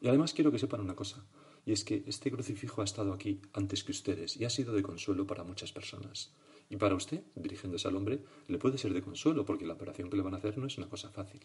Y 0.00 0.08
además 0.08 0.32
quiero 0.32 0.50
que 0.50 0.58
sepan 0.58 0.80
una 0.80 0.94
cosa, 0.94 1.24
y 1.66 1.72
es 1.72 1.84
que 1.84 2.02
este 2.06 2.30
crucifijo 2.30 2.80
ha 2.80 2.84
estado 2.84 3.12
aquí 3.12 3.40
antes 3.52 3.84
que 3.84 3.92
ustedes 3.92 4.36
y 4.36 4.44
ha 4.44 4.50
sido 4.50 4.72
de 4.72 4.82
consuelo 4.82 5.26
para 5.26 5.44
muchas 5.44 5.72
personas. 5.72 6.32
Y 6.70 6.76
para 6.76 6.94
usted, 6.94 7.22
dirigiéndose 7.34 7.88
al 7.88 7.96
hombre, 7.96 8.24
le 8.48 8.58
puede 8.58 8.78
ser 8.78 8.94
de 8.94 9.02
consuelo, 9.02 9.44
porque 9.44 9.66
la 9.66 9.74
operación 9.74 10.08
que 10.08 10.16
le 10.16 10.22
van 10.22 10.34
a 10.34 10.38
hacer 10.38 10.56
no 10.56 10.66
es 10.66 10.78
una 10.78 10.88
cosa 10.88 11.10
fácil. 11.10 11.40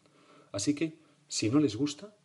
Así 0.52 0.74
que, 0.76 0.98
si 1.28 1.50
no 1.50 1.60
les 1.60 1.76
gusta, 1.76 2.16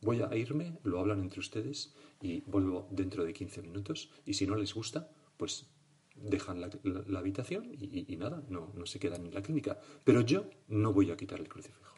voy 0.00 0.20
a 0.20 0.34
irme, 0.36 0.78
lo 0.82 1.00
hablan 1.00 1.20
entre 1.20 1.40
ustedes 1.40 1.94
y 2.20 2.40
vuelvo 2.42 2.88
dentro 2.90 3.24
de 3.24 3.32
15 3.32 3.62
minutos. 3.62 4.10
Y 4.24 4.34
si 4.34 4.46
no 4.46 4.56
les 4.56 4.74
gusta, 4.74 5.10
pues 5.36 5.66
dejan 6.14 6.60
la, 6.60 7.18
habitación 7.18 7.70
y, 7.72 8.16
nada, 8.16 8.42
no, 8.48 8.72
no 8.74 8.86
se 8.86 8.98
quedan 8.98 9.26
en 9.26 9.34
la 9.34 9.42
clínica. 9.42 9.78
Pero 10.04 10.20
yo 10.22 10.48
no 10.68 10.92
voy 10.92 11.10
a 11.10 11.16
quitar 11.16 11.40
el 11.40 11.48
crucifijo. 11.48 11.94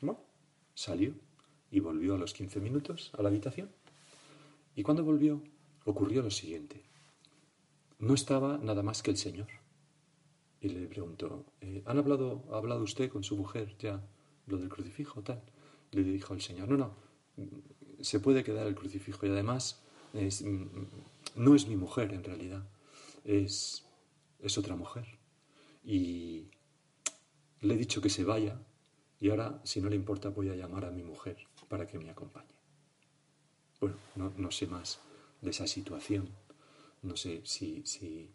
Bueno, 0.00 0.20
salió 0.74 1.14
y 1.70 1.80
volvió 1.80 2.14
a 2.14 2.18
los 2.18 2.34
15 2.34 2.60
minutos 2.60 3.12
a 3.16 3.22
la 3.22 3.28
habitación. 3.28 3.70
Y 4.74 4.82
cuando 4.82 5.04
volvió, 5.04 5.42
ocurrió 5.84 6.22
lo 6.22 6.30
siguiente. 6.30 6.84
No 7.98 8.14
estaba 8.14 8.58
nada 8.58 8.82
más 8.82 9.02
que 9.02 9.10
el 9.10 9.16
Señor. 9.16 9.48
Y 10.60 10.68
le 10.68 10.86
preguntó, 10.86 11.46
eh, 11.60 11.82
¿han 11.86 11.98
hablado, 11.98 12.44
ha 12.52 12.58
hablado 12.58 12.82
usted 12.82 13.10
con 13.10 13.24
su 13.24 13.36
mujer 13.36 13.76
ya 13.78 14.04
lo 14.46 14.58
del 14.58 14.68
crucifijo 14.68 15.22
tal? 15.22 15.42
Le 15.92 16.02
dijo 16.02 16.34
el 16.34 16.40
Señor, 16.40 16.68
no, 16.68 16.76
no, 16.76 16.94
se 18.00 18.20
puede 18.20 18.44
quedar 18.44 18.66
el 18.66 18.74
crucifijo 18.74 19.26
y 19.26 19.30
además 19.30 19.82
mm, 20.12 20.64
no 21.36 21.54
es 21.54 21.66
mi 21.66 21.76
mujer 21.76 22.12
en 22.12 22.24
realidad, 22.24 22.66
es, 23.24 23.84
es 24.40 24.58
otra 24.58 24.76
mujer. 24.76 25.06
Y 25.84 26.48
le 27.60 27.74
he 27.74 27.76
dicho 27.76 28.00
que 28.00 28.10
se 28.10 28.24
vaya 28.24 28.60
y 29.20 29.30
ahora, 29.30 29.60
si 29.64 29.80
no 29.80 29.88
le 29.88 29.96
importa, 29.96 30.28
voy 30.28 30.48
a 30.50 30.54
llamar 30.54 30.84
a 30.84 30.90
mi 30.90 31.02
mujer 31.02 31.36
para 31.68 31.86
que 31.86 31.98
me 31.98 32.10
acompañe. 32.10 32.54
Bueno, 33.80 33.96
no, 34.36 34.50
sé 34.50 34.66
más 34.66 35.00
de 35.40 35.50
esa 35.50 35.66
situación. 35.66 36.28
No 37.02 37.16
sé 37.16 37.42
si, 37.44 37.82
si, 37.84 38.30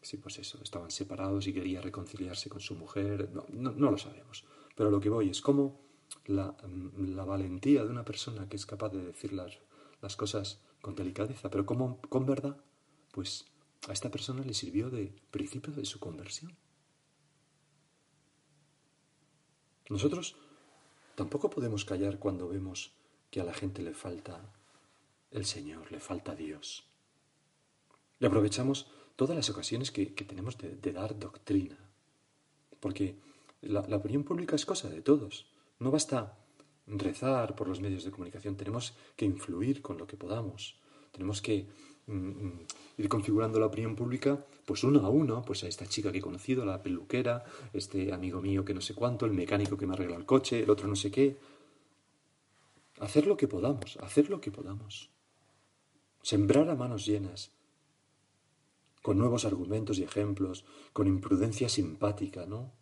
si, 0.00 0.16
pues 0.16 0.38
eso, 0.38 0.60
estaban 0.62 0.90
separados 0.90 1.46
y 1.46 1.52
quería 1.52 1.80
reconciliarse 1.80 2.48
con 2.48 2.60
su 2.60 2.74
mujer. 2.74 3.30
No, 3.32 3.46
no, 3.50 3.90
lo 3.90 3.98
sabemos. 3.98 4.44
Pero 4.76 4.90
lo 4.90 5.00
que 5.00 5.08
voy 5.08 5.30
es 5.30 5.40
cómo 5.40 5.80
la, 6.26 6.56
la, 6.96 7.24
valentía 7.24 7.84
de 7.84 7.90
una 7.90 8.04
persona 8.04 8.48
que 8.48 8.56
es 8.56 8.66
capaz 8.66 8.90
de 8.90 9.02
decir 9.02 9.32
las, 9.32 9.58
las 10.00 10.16
cosas 10.16 10.60
con 10.80 10.94
delicadeza, 10.94 11.50
pero 11.50 11.66
como 11.66 12.00
con 12.02 12.26
verdad, 12.26 12.56
pues 13.12 13.46
a 13.88 13.92
esta 13.92 14.10
persona 14.10 14.42
le 14.42 14.54
sirvió 14.54 14.90
de 14.90 15.12
principio 15.30 15.72
de 15.72 15.84
su 15.84 15.98
conversión. 15.98 16.56
Nosotros 19.88 20.36
tampoco 21.14 21.50
podemos 21.50 21.84
callar 21.84 22.18
cuando 22.18 22.48
vemos 22.48 22.92
que 23.30 23.40
a 23.40 23.44
la 23.44 23.54
gente 23.54 23.82
le 23.82 23.94
falta 23.94 24.52
el 25.30 25.44
Señor, 25.44 25.90
le 25.90 26.00
falta 26.00 26.34
Dios. 26.34 26.84
Y 28.20 28.26
aprovechamos 28.26 28.90
todas 29.16 29.36
las 29.36 29.50
ocasiones 29.50 29.90
que, 29.90 30.06
tenemos 30.06 30.58
de, 30.58 30.92
dar 30.92 31.18
doctrina, 31.18 31.78
porque 32.80 33.16
la 33.60 33.80
opinión 33.96 34.24
pública 34.24 34.56
es 34.56 34.66
cosa 34.66 34.88
de 34.88 35.02
todos. 35.02 35.46
No 35.80 35.90
basta 35.90 36.36
rezar 36.86 37.54
por 37.54 37.68
los 37.68 37.80
medios 37.80 38.04
de 38.04 38.10
comunicación, 38.10 38.56
tenemos 38.56 38.94
que 39.16 39.24
influir 39.24 39.82
con 39.82 39.98
lo 39.98 40.06
que 40.06 40.16
podamos, 40.16 40.80
tenemos 41.12 41.42
que 41.42 41.66
mm, 42.06 42.12
mm, 42.12 42.66
ir 42.98 43.08
configurando 43.08 43.60
la 43.60 43.66
opinión 43.66 43.94
pública, 43.94 44.44
pues 44.64 44.84
uno 44.84 45.04
a 45.04 45.10
uno, 45.10 45.42
pues 45.42 45.64
a 45.64 45.68
esta 45.68 45.86
chica 45.86 46.10
que 46.10 46.18
he 46.18 46.22
conocido, 46.22 46.64
la 46.64 46.82
peluquera, 46.82 47.44
este 47.72 48.12
amigo 48.12 48.40
mío 48.40 48.64
que 48.64 48.74
no 48.74 48.80
sé 48.80 48.94
cuánto, 48.94 49.26
el 49.26 49.32
mecánico 49.32 49.76
que 49.76 49.86
me 49.86 49.94
arregla 49.94 50.16
el 50.16 50.26
coche, 50.26 50.62
el 50.62 50.70
otro 50.70 50.88
no 50.88 50.96
sé 50.96 51.10
qué. 51.10 51.38
Hacer 53.00 53.26
lo 53.26 53.36
que 53.36 53.46
podamos, 53.46 53.96
hacer 53.98 54.28
lo 54.28 54.40
que 54.40 54.50
podamos. 54.50 55.10
Sembrar 56.22 56.68
a 56.68 56.74
manos 56.74 57.06
llenas, 57.06 57.52
con 59.02 59.18
nuevos 59.18 59.44
argumentos 59.44 59.98
y 59.98 60.02
ejemplos, 60.02 60.64
con 60.92 61.06
imprudencia 61.06 61.68
simpática, 61.68 62.44
¿no? 62.46 62.77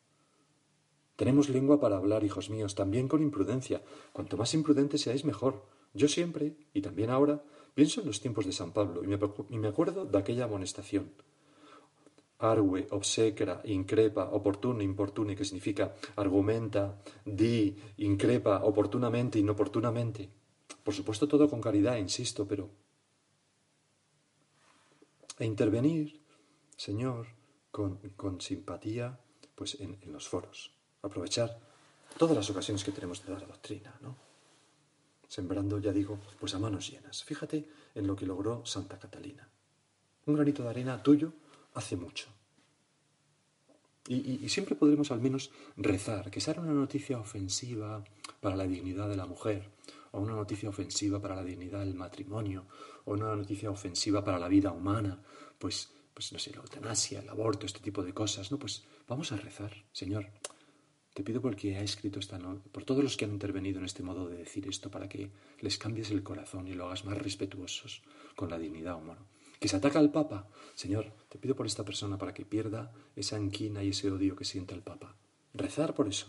Tenemos 1.16 1.48
lengua 1.48 1.80
para 1.80 1.96
hablar, 1.96 2.24
hijos 2.24 2.50
míos, 2.50 2.74
también 2.74 3.08
con 3.08 3.22
imprudencia. 3.22 3.82
Cuanto 4.12 4.36
más 4.36 4.52
imprudente 4.52 4.98
seáis, 4.98 5.24
mejor. 5.24 5.64
Yo 5.94 6.08
siempre, 6.08 6.56
y 6.74 6.82
también 6.82 7.08
ahora, 7.08 7.42
pienso 7.74 8.02
en 8.02 8.06
los 8.06 8.20
tiempos 8.20 8.44
de 8.44 8.52
San 8.52 8.72
Pablo 8.72 9.02
y 9.02 9.56
me, 9.58 9.68
acuerdo 9.68 10.04
de 10.04 10.18
aquella 10.18 10.44
amonestación. 10.44 11.10
Argue, 12.38 12.86
obsecra, 12.90 13.62
increpa, 13.64 14.28
oportuno, 14.28 14.82
importune, 14.82 15.34
que 15.34 15.46
significa 15.46 15.94
argumenta, 16.16 17.00
di, 17.24 17.74
increpa, 17.96 18.62
oportunamente, 18.62 19.38
inoportunamente. 19.38 20.28
Por 20.84 20.92
supuesto, 20.92 21.26
todo 21.26 21.48
con 21.48 21.62
caridad, 21.62 21.96
insisto, 21.96 22.46
pero. 22.46 22.68
E 25.38 25.46
intervenir, 25.46 26.20
Señor, 26.76 27.28
con, 27.70 28.40
simpatía, 28.40 29.18
pues 29.54 29.80
en 29.80 30.12
los 30.12 30.28
foros 30.28 30.75
aprovechar 31.06 31.58
todas 32.18 32.36
las 32.36 32.48
ocasiones 32.50 32.84
que 32.84 32.92
tenemos 32.92 33.24
de 33.24 33.32
dar 33.32 33.46
doctrina, 33.46 33.94
¿no? 34.00 34.16
Sembrando, 35.28 35.78
ya 35.78 35.92
digo, 35.92 36.18
pues 36.38 36.54
a 36.54 36.58
manos 36.58 36.90
llenas. 36.90 37.24
Fíjate 37.24 37.68
en 37.94 38.06
lo 38.06 38.14
que 38.14 38.26
logró 38.26 38.64
Santa 38.64 38.98
Catalina. 38.98 39.48
Un 40.26 40.34
granito 40.34 40.62
de 40.62 40.70
arena 40.70 41.02
tuyo 41.02 41.32
hace 41.74 41.96
mucho. 41.96 42.28
Y, 44.08 44.48
siempre 44.48 44.76
podremos 44.76 45.10
al 45.10 45.20
menos 45.20 45.50
rezar, 45.76 46.30
que 46.30 46.40
sea 46.40 46.54
una 46.60 46.72
noticia 46.72 47.18
ofensiva 47.18 48.04
para 48.40 48.54
la 48.54 48.66
dignidad 48.66 49.08
de 49.08 49.16
la 49.16 49.26
mujer, 49.26 49.68
o 50.12 50.20
una 50.20 50.34
noticia 50.34 50.68
ofensiva 50.68 51.20
para 51.20 51.34
la 51.34 51.42
dignidad 51.42 51.80
del 51.80 51.94
matrimonio, 51.94 52.66
o 53.04 53.14
una 53.14 53.34
noticia 53.34 53.68
ofensiva 53.68 54.22
para 54.22 54.38
la 54.38 54.46
vida 54.46 54.70
humana, 54.70 55.20
pues, 55.58 55.90
pues 56.14 56.32
no 56.32 56.38
sé, 56.38 56.52
la 56.52 56.58
eutanasia, 56.58 57.20
el 57.20 57.28
aborto, 57.28 57.66
este 57.66 57.80
tipo 57.80 58.04
de 58.04 58.14
cosas, 58.14 58.52
¿no? 58.52 58.58
Pues 58.58 58.84
vamos 59.08 59.32
a 59.32 59.36
rezar, 59.36 59.72
Señor, 59.90 60.28
te 61.16 61.22
pido 61.22 61.40
por 61.40 61.56
que 61.56 61.74
ha 61.76 61.82
escrito 61.82 62.18
esta 62.20 62.38
nota, 62.38 62.60
por 62.72 62.84
todos 62.84 63.02
los 63.02 63.16
que 63.16 63.24
han 63.24 63.32
intervenido 63.32 63.78
en 63.78 63.86
este 63.86 64.02
modo 64.02 64.28
de 64.28 64.36
decir 64.36 64.68
esto, 64.68 64.90
para 64.90 65.08
que 65.08 65.30
les 65.62 65.78
cambies 65.78 66.10
el 66.10 66.22
corazón 66.22 66.68
y 66.68 66.74
lo 66.74 66.84
hagas 66.84 67.06
más 67.06 67.16
respetuosos 67.16 68.02
con 68.34 68.50
la 68.50 68.58
dignidad 68.58 68.96
humana. 68.96 69.24
Que 69.58 69.66
se 69.66 69.76
ataca 69.76 69.98
al 69.98 70.12
Papa. 70.12 70.46
Señor, 70.74 71.14
te 71.30 71.38
pido 71.38 71.56
por 71.56 71.64
esta 71.64 71.86
persona 71.86 72.18
para 72.18 72.34
que 72.34 72.44
pierda 72.44 72.92
esa 73.16 73.36
anquina 73.36 73.82
y 73.82 73.88
ese 73.88 74.10
odio 74.10 74.36
que 74.36 74.44
siente 74.44 74.74
el 74.74 74.82
Papa. 74.82 75.16
Rezar 75.54 75.94
por 75.94 76.06
eso. 76.06 76.26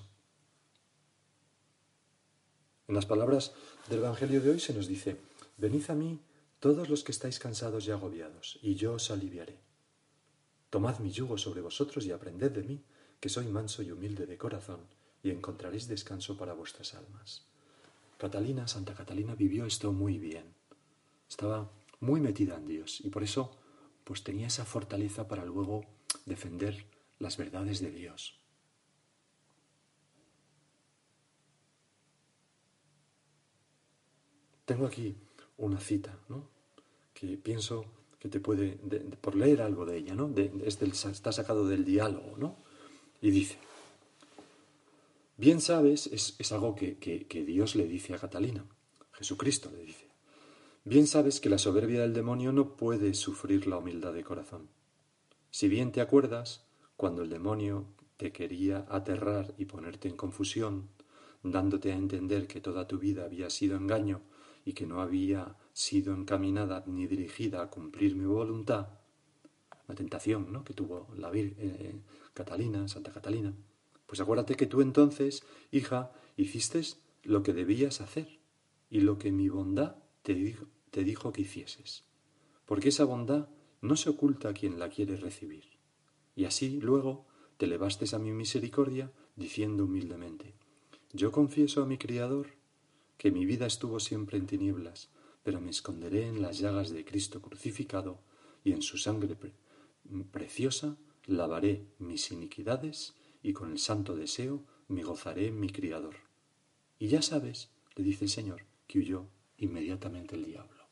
En 2.87 2.95
las 2.95 3.05
palabras 3.05 3.53
del 3.89 3.99
Evangelio 3.99 4.39
de 4.39 4.51
hoy 4.51 4.61
se 4.61 4.73
nos 4.73 4.87
dice, 4.87 5.17
venid 5.57 5.83
a 5.89 5.95
mí 5.95 6.21
todos 6.61 6.87
los 6.87 7.03
que 7.03 7.11
estáis 7.11 7.39
cansados 7.39 7.85
y 7.87 7.91
agobiados, 7.91 8.57
y 8.61 8.75
yo 8.75 8.93
os 8.93 9.11
aliviaré. 9.11 9.59
Tomad 10.69 10.99
mi 10.99 11.11
yugo 11.11 11.37
sobre 11.37 11.59
vosotros 11.59 12.05
y 12.05 12.11
aprended 12.11 12.51
de 12.51 12.63
mí, 12.63 12.81
que 13.19 13.29
soy 13.29 13.47
manso 13.47 13.81
y 13.81 13.91
humilde 13.91 14.25
de 14.25 14.37
corazón, 14.37 14.81
y 15.23 15.31
encontraréis 15.31 15.87
descanso 15.87 16.37
para 16.37 16.53
vuestras 16.53 16.93
almas. 16.93 17.45
Catalina, 18.17 18.67
Santa 18.67 18.93
Catalina, 18.93 19.35
vivió 19.35 19.65
esto 19.65 19.91
muy 19.91 20.17
bien. 20.17 20.53
Estaba 21.29 21.69
muy 21.99 22.21
metida 22.21 22.55
en 22.55 22.67
Dios 22.67 23.01
y 23.01 23.09
por 23.09 23.23
eso 23.23 23.57
pues 24.03 24.23
tenía 24.23 24.47
esa 24.47 24.65
fortaleza 24.65 25.27
para 25.27 25.45
luego 25.45 25.85
defender 26.25 26.85
las 27.19 27.37
verdades 27.37 27.79
de 27.81 27.91
Dios. 27.91 28.39
Tengo 34.65 34.85
aquí 34.85 35.15
una 35.57 35.79
cita, 35.79 36.17
¿no? 36.29 36.49
Que 37.13 37.37
pienso 37.37 37.85
que 38.19 38.29
te 38.29 38.39
puede, 38.39 38.77
por 39.21 39.35
leer 39.35 39.61
algo 39.61 39.85
de 39.85 39.97
ella, 39.97 40.15
¿no? 40.15 40.33
está 40.37 41.31
sacado 41.31 41.67
del 41.67 41.85
diálogo, 41.85 42.35
¿no? 42.37 42.57
Y 43.21 43.31
dice, 43.31 43.57
bien 45.37 45.61
sabes, 45.61 46.07
es, 46.07 46.51
algo 46.51 46.75
que, 46.75 46.97
que 46.97 47.45
Dios 47.45 47.75
le 47.75 47.87
dice 47.87 48.13
a 48.13 48.19
Catalina, 48.19 48.65
Jesucristo 49.13 49.71
le 49.71 49.83
dice, 49.83 50.07
bien 50.85 51.07
sabes 51.07 51.41
que 51.41 51.49
la 51.49 51.57
soberbia 51.57 52.01
del 52.01 52.13
demonio 52.13 52.51
no 52.51 52.75
puede 52.75 53.13
sufrir 53.15 53.67
la 53.67 53.77
humildad 53.77 54.13
de 54.13 54.23
corazón. 54.23 54.69
Si 55.49 55.67
bien 55.67 55.91
te 55.91 56.01
acuerdas, 56.01 56.65
cuando 56.95 57.23
el 57.23 57.29
demonio 57.29 57.87
te 58.17 58.31
quería 58.31 58.85
aterrar 58.89 59.53
y 59.57 59.65
ponerte 59.65 60.07
en 60.07 60.15
confusión, 60.15 60.89
dándote 61.43 61.91
a 61.91 61.95
entender 61.95 62.47
que 62.47 62.61
toda 62.61 62.87
tu 62.87 62.99
vida 62.99 63.25
había 63.25 63.49
sido 63.49 63.77
engaño 63.77 64.21
y 64.65 64.73
que 64.73 64.85
no 64.85 65.01
había 65.01 65.55
sido 65.73 66.13
encaminada 66.13 66.83
ni 66.87 67.07
dirigida 67.07 67.61
a 67.61 67.69
cumplir 67.69 68.15
mi 68.15 68.25
voluntad, 68.25 68.87
la 69.87 69.95
tentación 69.95 70.51
¿no? 70.51 70.63
que 70.63 70.73
tuvo 70.73 71.07
la 71.15 71.29
Virgen, 71.29 71.55
eh, 71.59 72.01
Catalina, 72.33 72.87
Santa 72.87 73.11
Catalina, 73.11 73.53
pues 74.05 74.21
acuérdate 74.21 74.55
que 74.55 74.65
tú 74.65 74.81
entonces, 74.81 75.43
hija, 75.71 76.11
hiciste 76.37 76.81
lo 77.23 77.43
que 77.43 77.53
debías 77.53 78.01
hacer 78.01 78.39
y 78.89 79.01
lo 79.01 79.17
que 79.17 79.31
mi 79.31 79.49
bondad 79.49 79.97
te 80.23 80.33
dijo, 80.33 80.65
te 80.91 81.03
dijo 81.03 81.31
que 81.31 81.41
hicieses. 81.41 82.05
Porque 82.65 82.89
esa 82.89 83.03
bondad 83.03 83.49
no 83.81 83.95
se 83.95 84.09
oculta 84.09 84.49
a 84.49 84.53
quien 84.53 84.79
la 84.79 84.89
quiere 84.89 85.17
recibir. 85.17 85.65
Y 86.35 86.45
así 86.45 86.79
luego 86.81 87.25
te 87.57 87.67
levastes 87.67 88.13
a 88.13 88.19
mi 88.19 88.31
misericordia 88.31 89.11
diciendo 89.35 89.85
humildemente, 89.85 90.53
yo 91.13 91.31
confieso 91.31 91.81
a 91.81 91.85
mi 91.85 91.97
Criador 91.97 92.47
que 93.17 93.31
mi 93.31 93.45
vida 93.45 93.65
estuvo 93.65 93.99
siempre 93.99 94.37
en 94.37 94.45
tinieblas, 94.45 95.09
pero 95.43 95.59
me 95.59 95.71
esconderé 95.71 96.27
en 96.27 96.41
las 96.41 96.59
llagas 96.59 96.91
de 96.91 97.03
Cristo 97.05 97.41
crucificado 97.41 98.19
y 98.63 98.73
en 98.73 98.81
su 98.81 98.97
sangre 98.97 99.35
preciosa 100.31 100.97
lavaré 101.25 101.85
mis 101.99 102.31
iniquidades 102.31 103.13
y 103.43 103.53
con 103.53 103.71
el 103.71 103.79
santo 103.79 104.15
deseo 104.15 104.63
me 104.87 105.03
gozaré 105.03 105.51
mi 105.51 105.69
Criador. 105.69 106.15
Y 106.99 107.07
ya 107.07 107.21
sabes, 107.21 107.69
le 107.95 108.03
dice 108.03 108.25
el 108.25 108.31
Señor, 108.31 108.65
que 108.87 108.99
huyó 108.99 109.27
inmediatamente 109.57 110.35
el 110.35 110.45
diablo. 110.45 110.83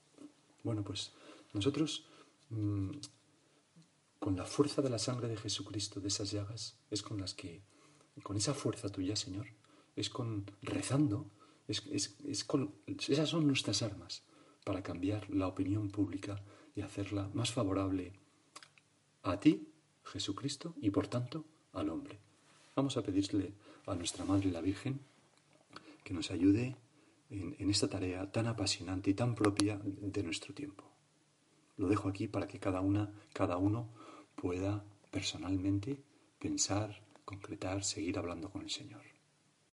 Bueno, 0.63 0.84
pues 0.84 1.13
nosotros, 1.54 2.06
mm, 2.49 2.91
con 4.19 4.36
la 4.36 4.45
fuerza 4.45 4.82
de 4.82 4.89
la 4.89 4.99
sangre 4.99 5.28
de 5.28 5.38
Jesucristo, 5.38 5.99
de 5.99 6.10
esas 6.10 6.32
llagas, 6.32 6.78
es 6.91 7.01
con 7.01 7.19
las 7.19 7.34
que, 7.34 7.62
con 8.23 8.38
esa 8.38 8.54
fuerza 8.54 8.89
tuya, 8.89 9.15
Señor, 9.15 9.47
es 9.95 10.10
con 10.10 10.45
rezando, 10.62 11.30
es 11.67 12.43
con, 12.43 12.75
esas 12.88 13.30
son 13.30 13.47
nuestras 13.47 13.82
armas 13.82 14.23
para 14.63 14.84
cambiar 14.84 15.30
la 15.30 15.47
opinión 15.47 15.89
pública 15.89 16.43
y 16.75 16.82
hacerla 16.82 17.30
más 17.34 17.51
favorable 17.51 18.13
a 19.25 19.39
ti 19.39 19.67
Jesucristo 20.03 20.75
y 20.81 20.91
por 20.91 21.07
tanto 21.07 21.45
al 21.73 21.89
hombre. 21.89 22.19
Vamos 22.75 22.95
a 22.97 23.01
pedirle 23.01 23.53
a 23.85 23.95
nuestra 23.95 24.23
Madre 24.23 24.51
la 24.51 24.61
Virgen 24.61 24.99
que 26.03 26.13
nos 26.13 26.29
ayude 26.31 26.75
en, 27.29 27.55
en, 27.57 27.69
esta 27.69 27.89
tarea 27.89 28.31
tan 28.31 28.47
apasionante 28.47 29.09
y 29.09 29.13
tan 29.15 29.33
propia 29.33 29.79
de 29.83 30.23
nuestro 30.23 30.53
tiempo. 30.53 30.83
Lo 31.77 31.88
dejo 31.88 32.07
aquí 32.07 32.27
para 32.27 32.47
que 32.47 32.59
cada 32.59 32.81
una, 32.81 33.11
cada 33.33 33.57
uno 33.57 33.89
pueda 34.35 34.85
personalmente 35.09 36.03
pensar, 36.39 37.01
concretar, 37.25 37.83
seguir 37.83 38.19
hablando 38.19 38.51
con 38.51 38.61
el 38.61 38.69
Señor. 38.69 39.14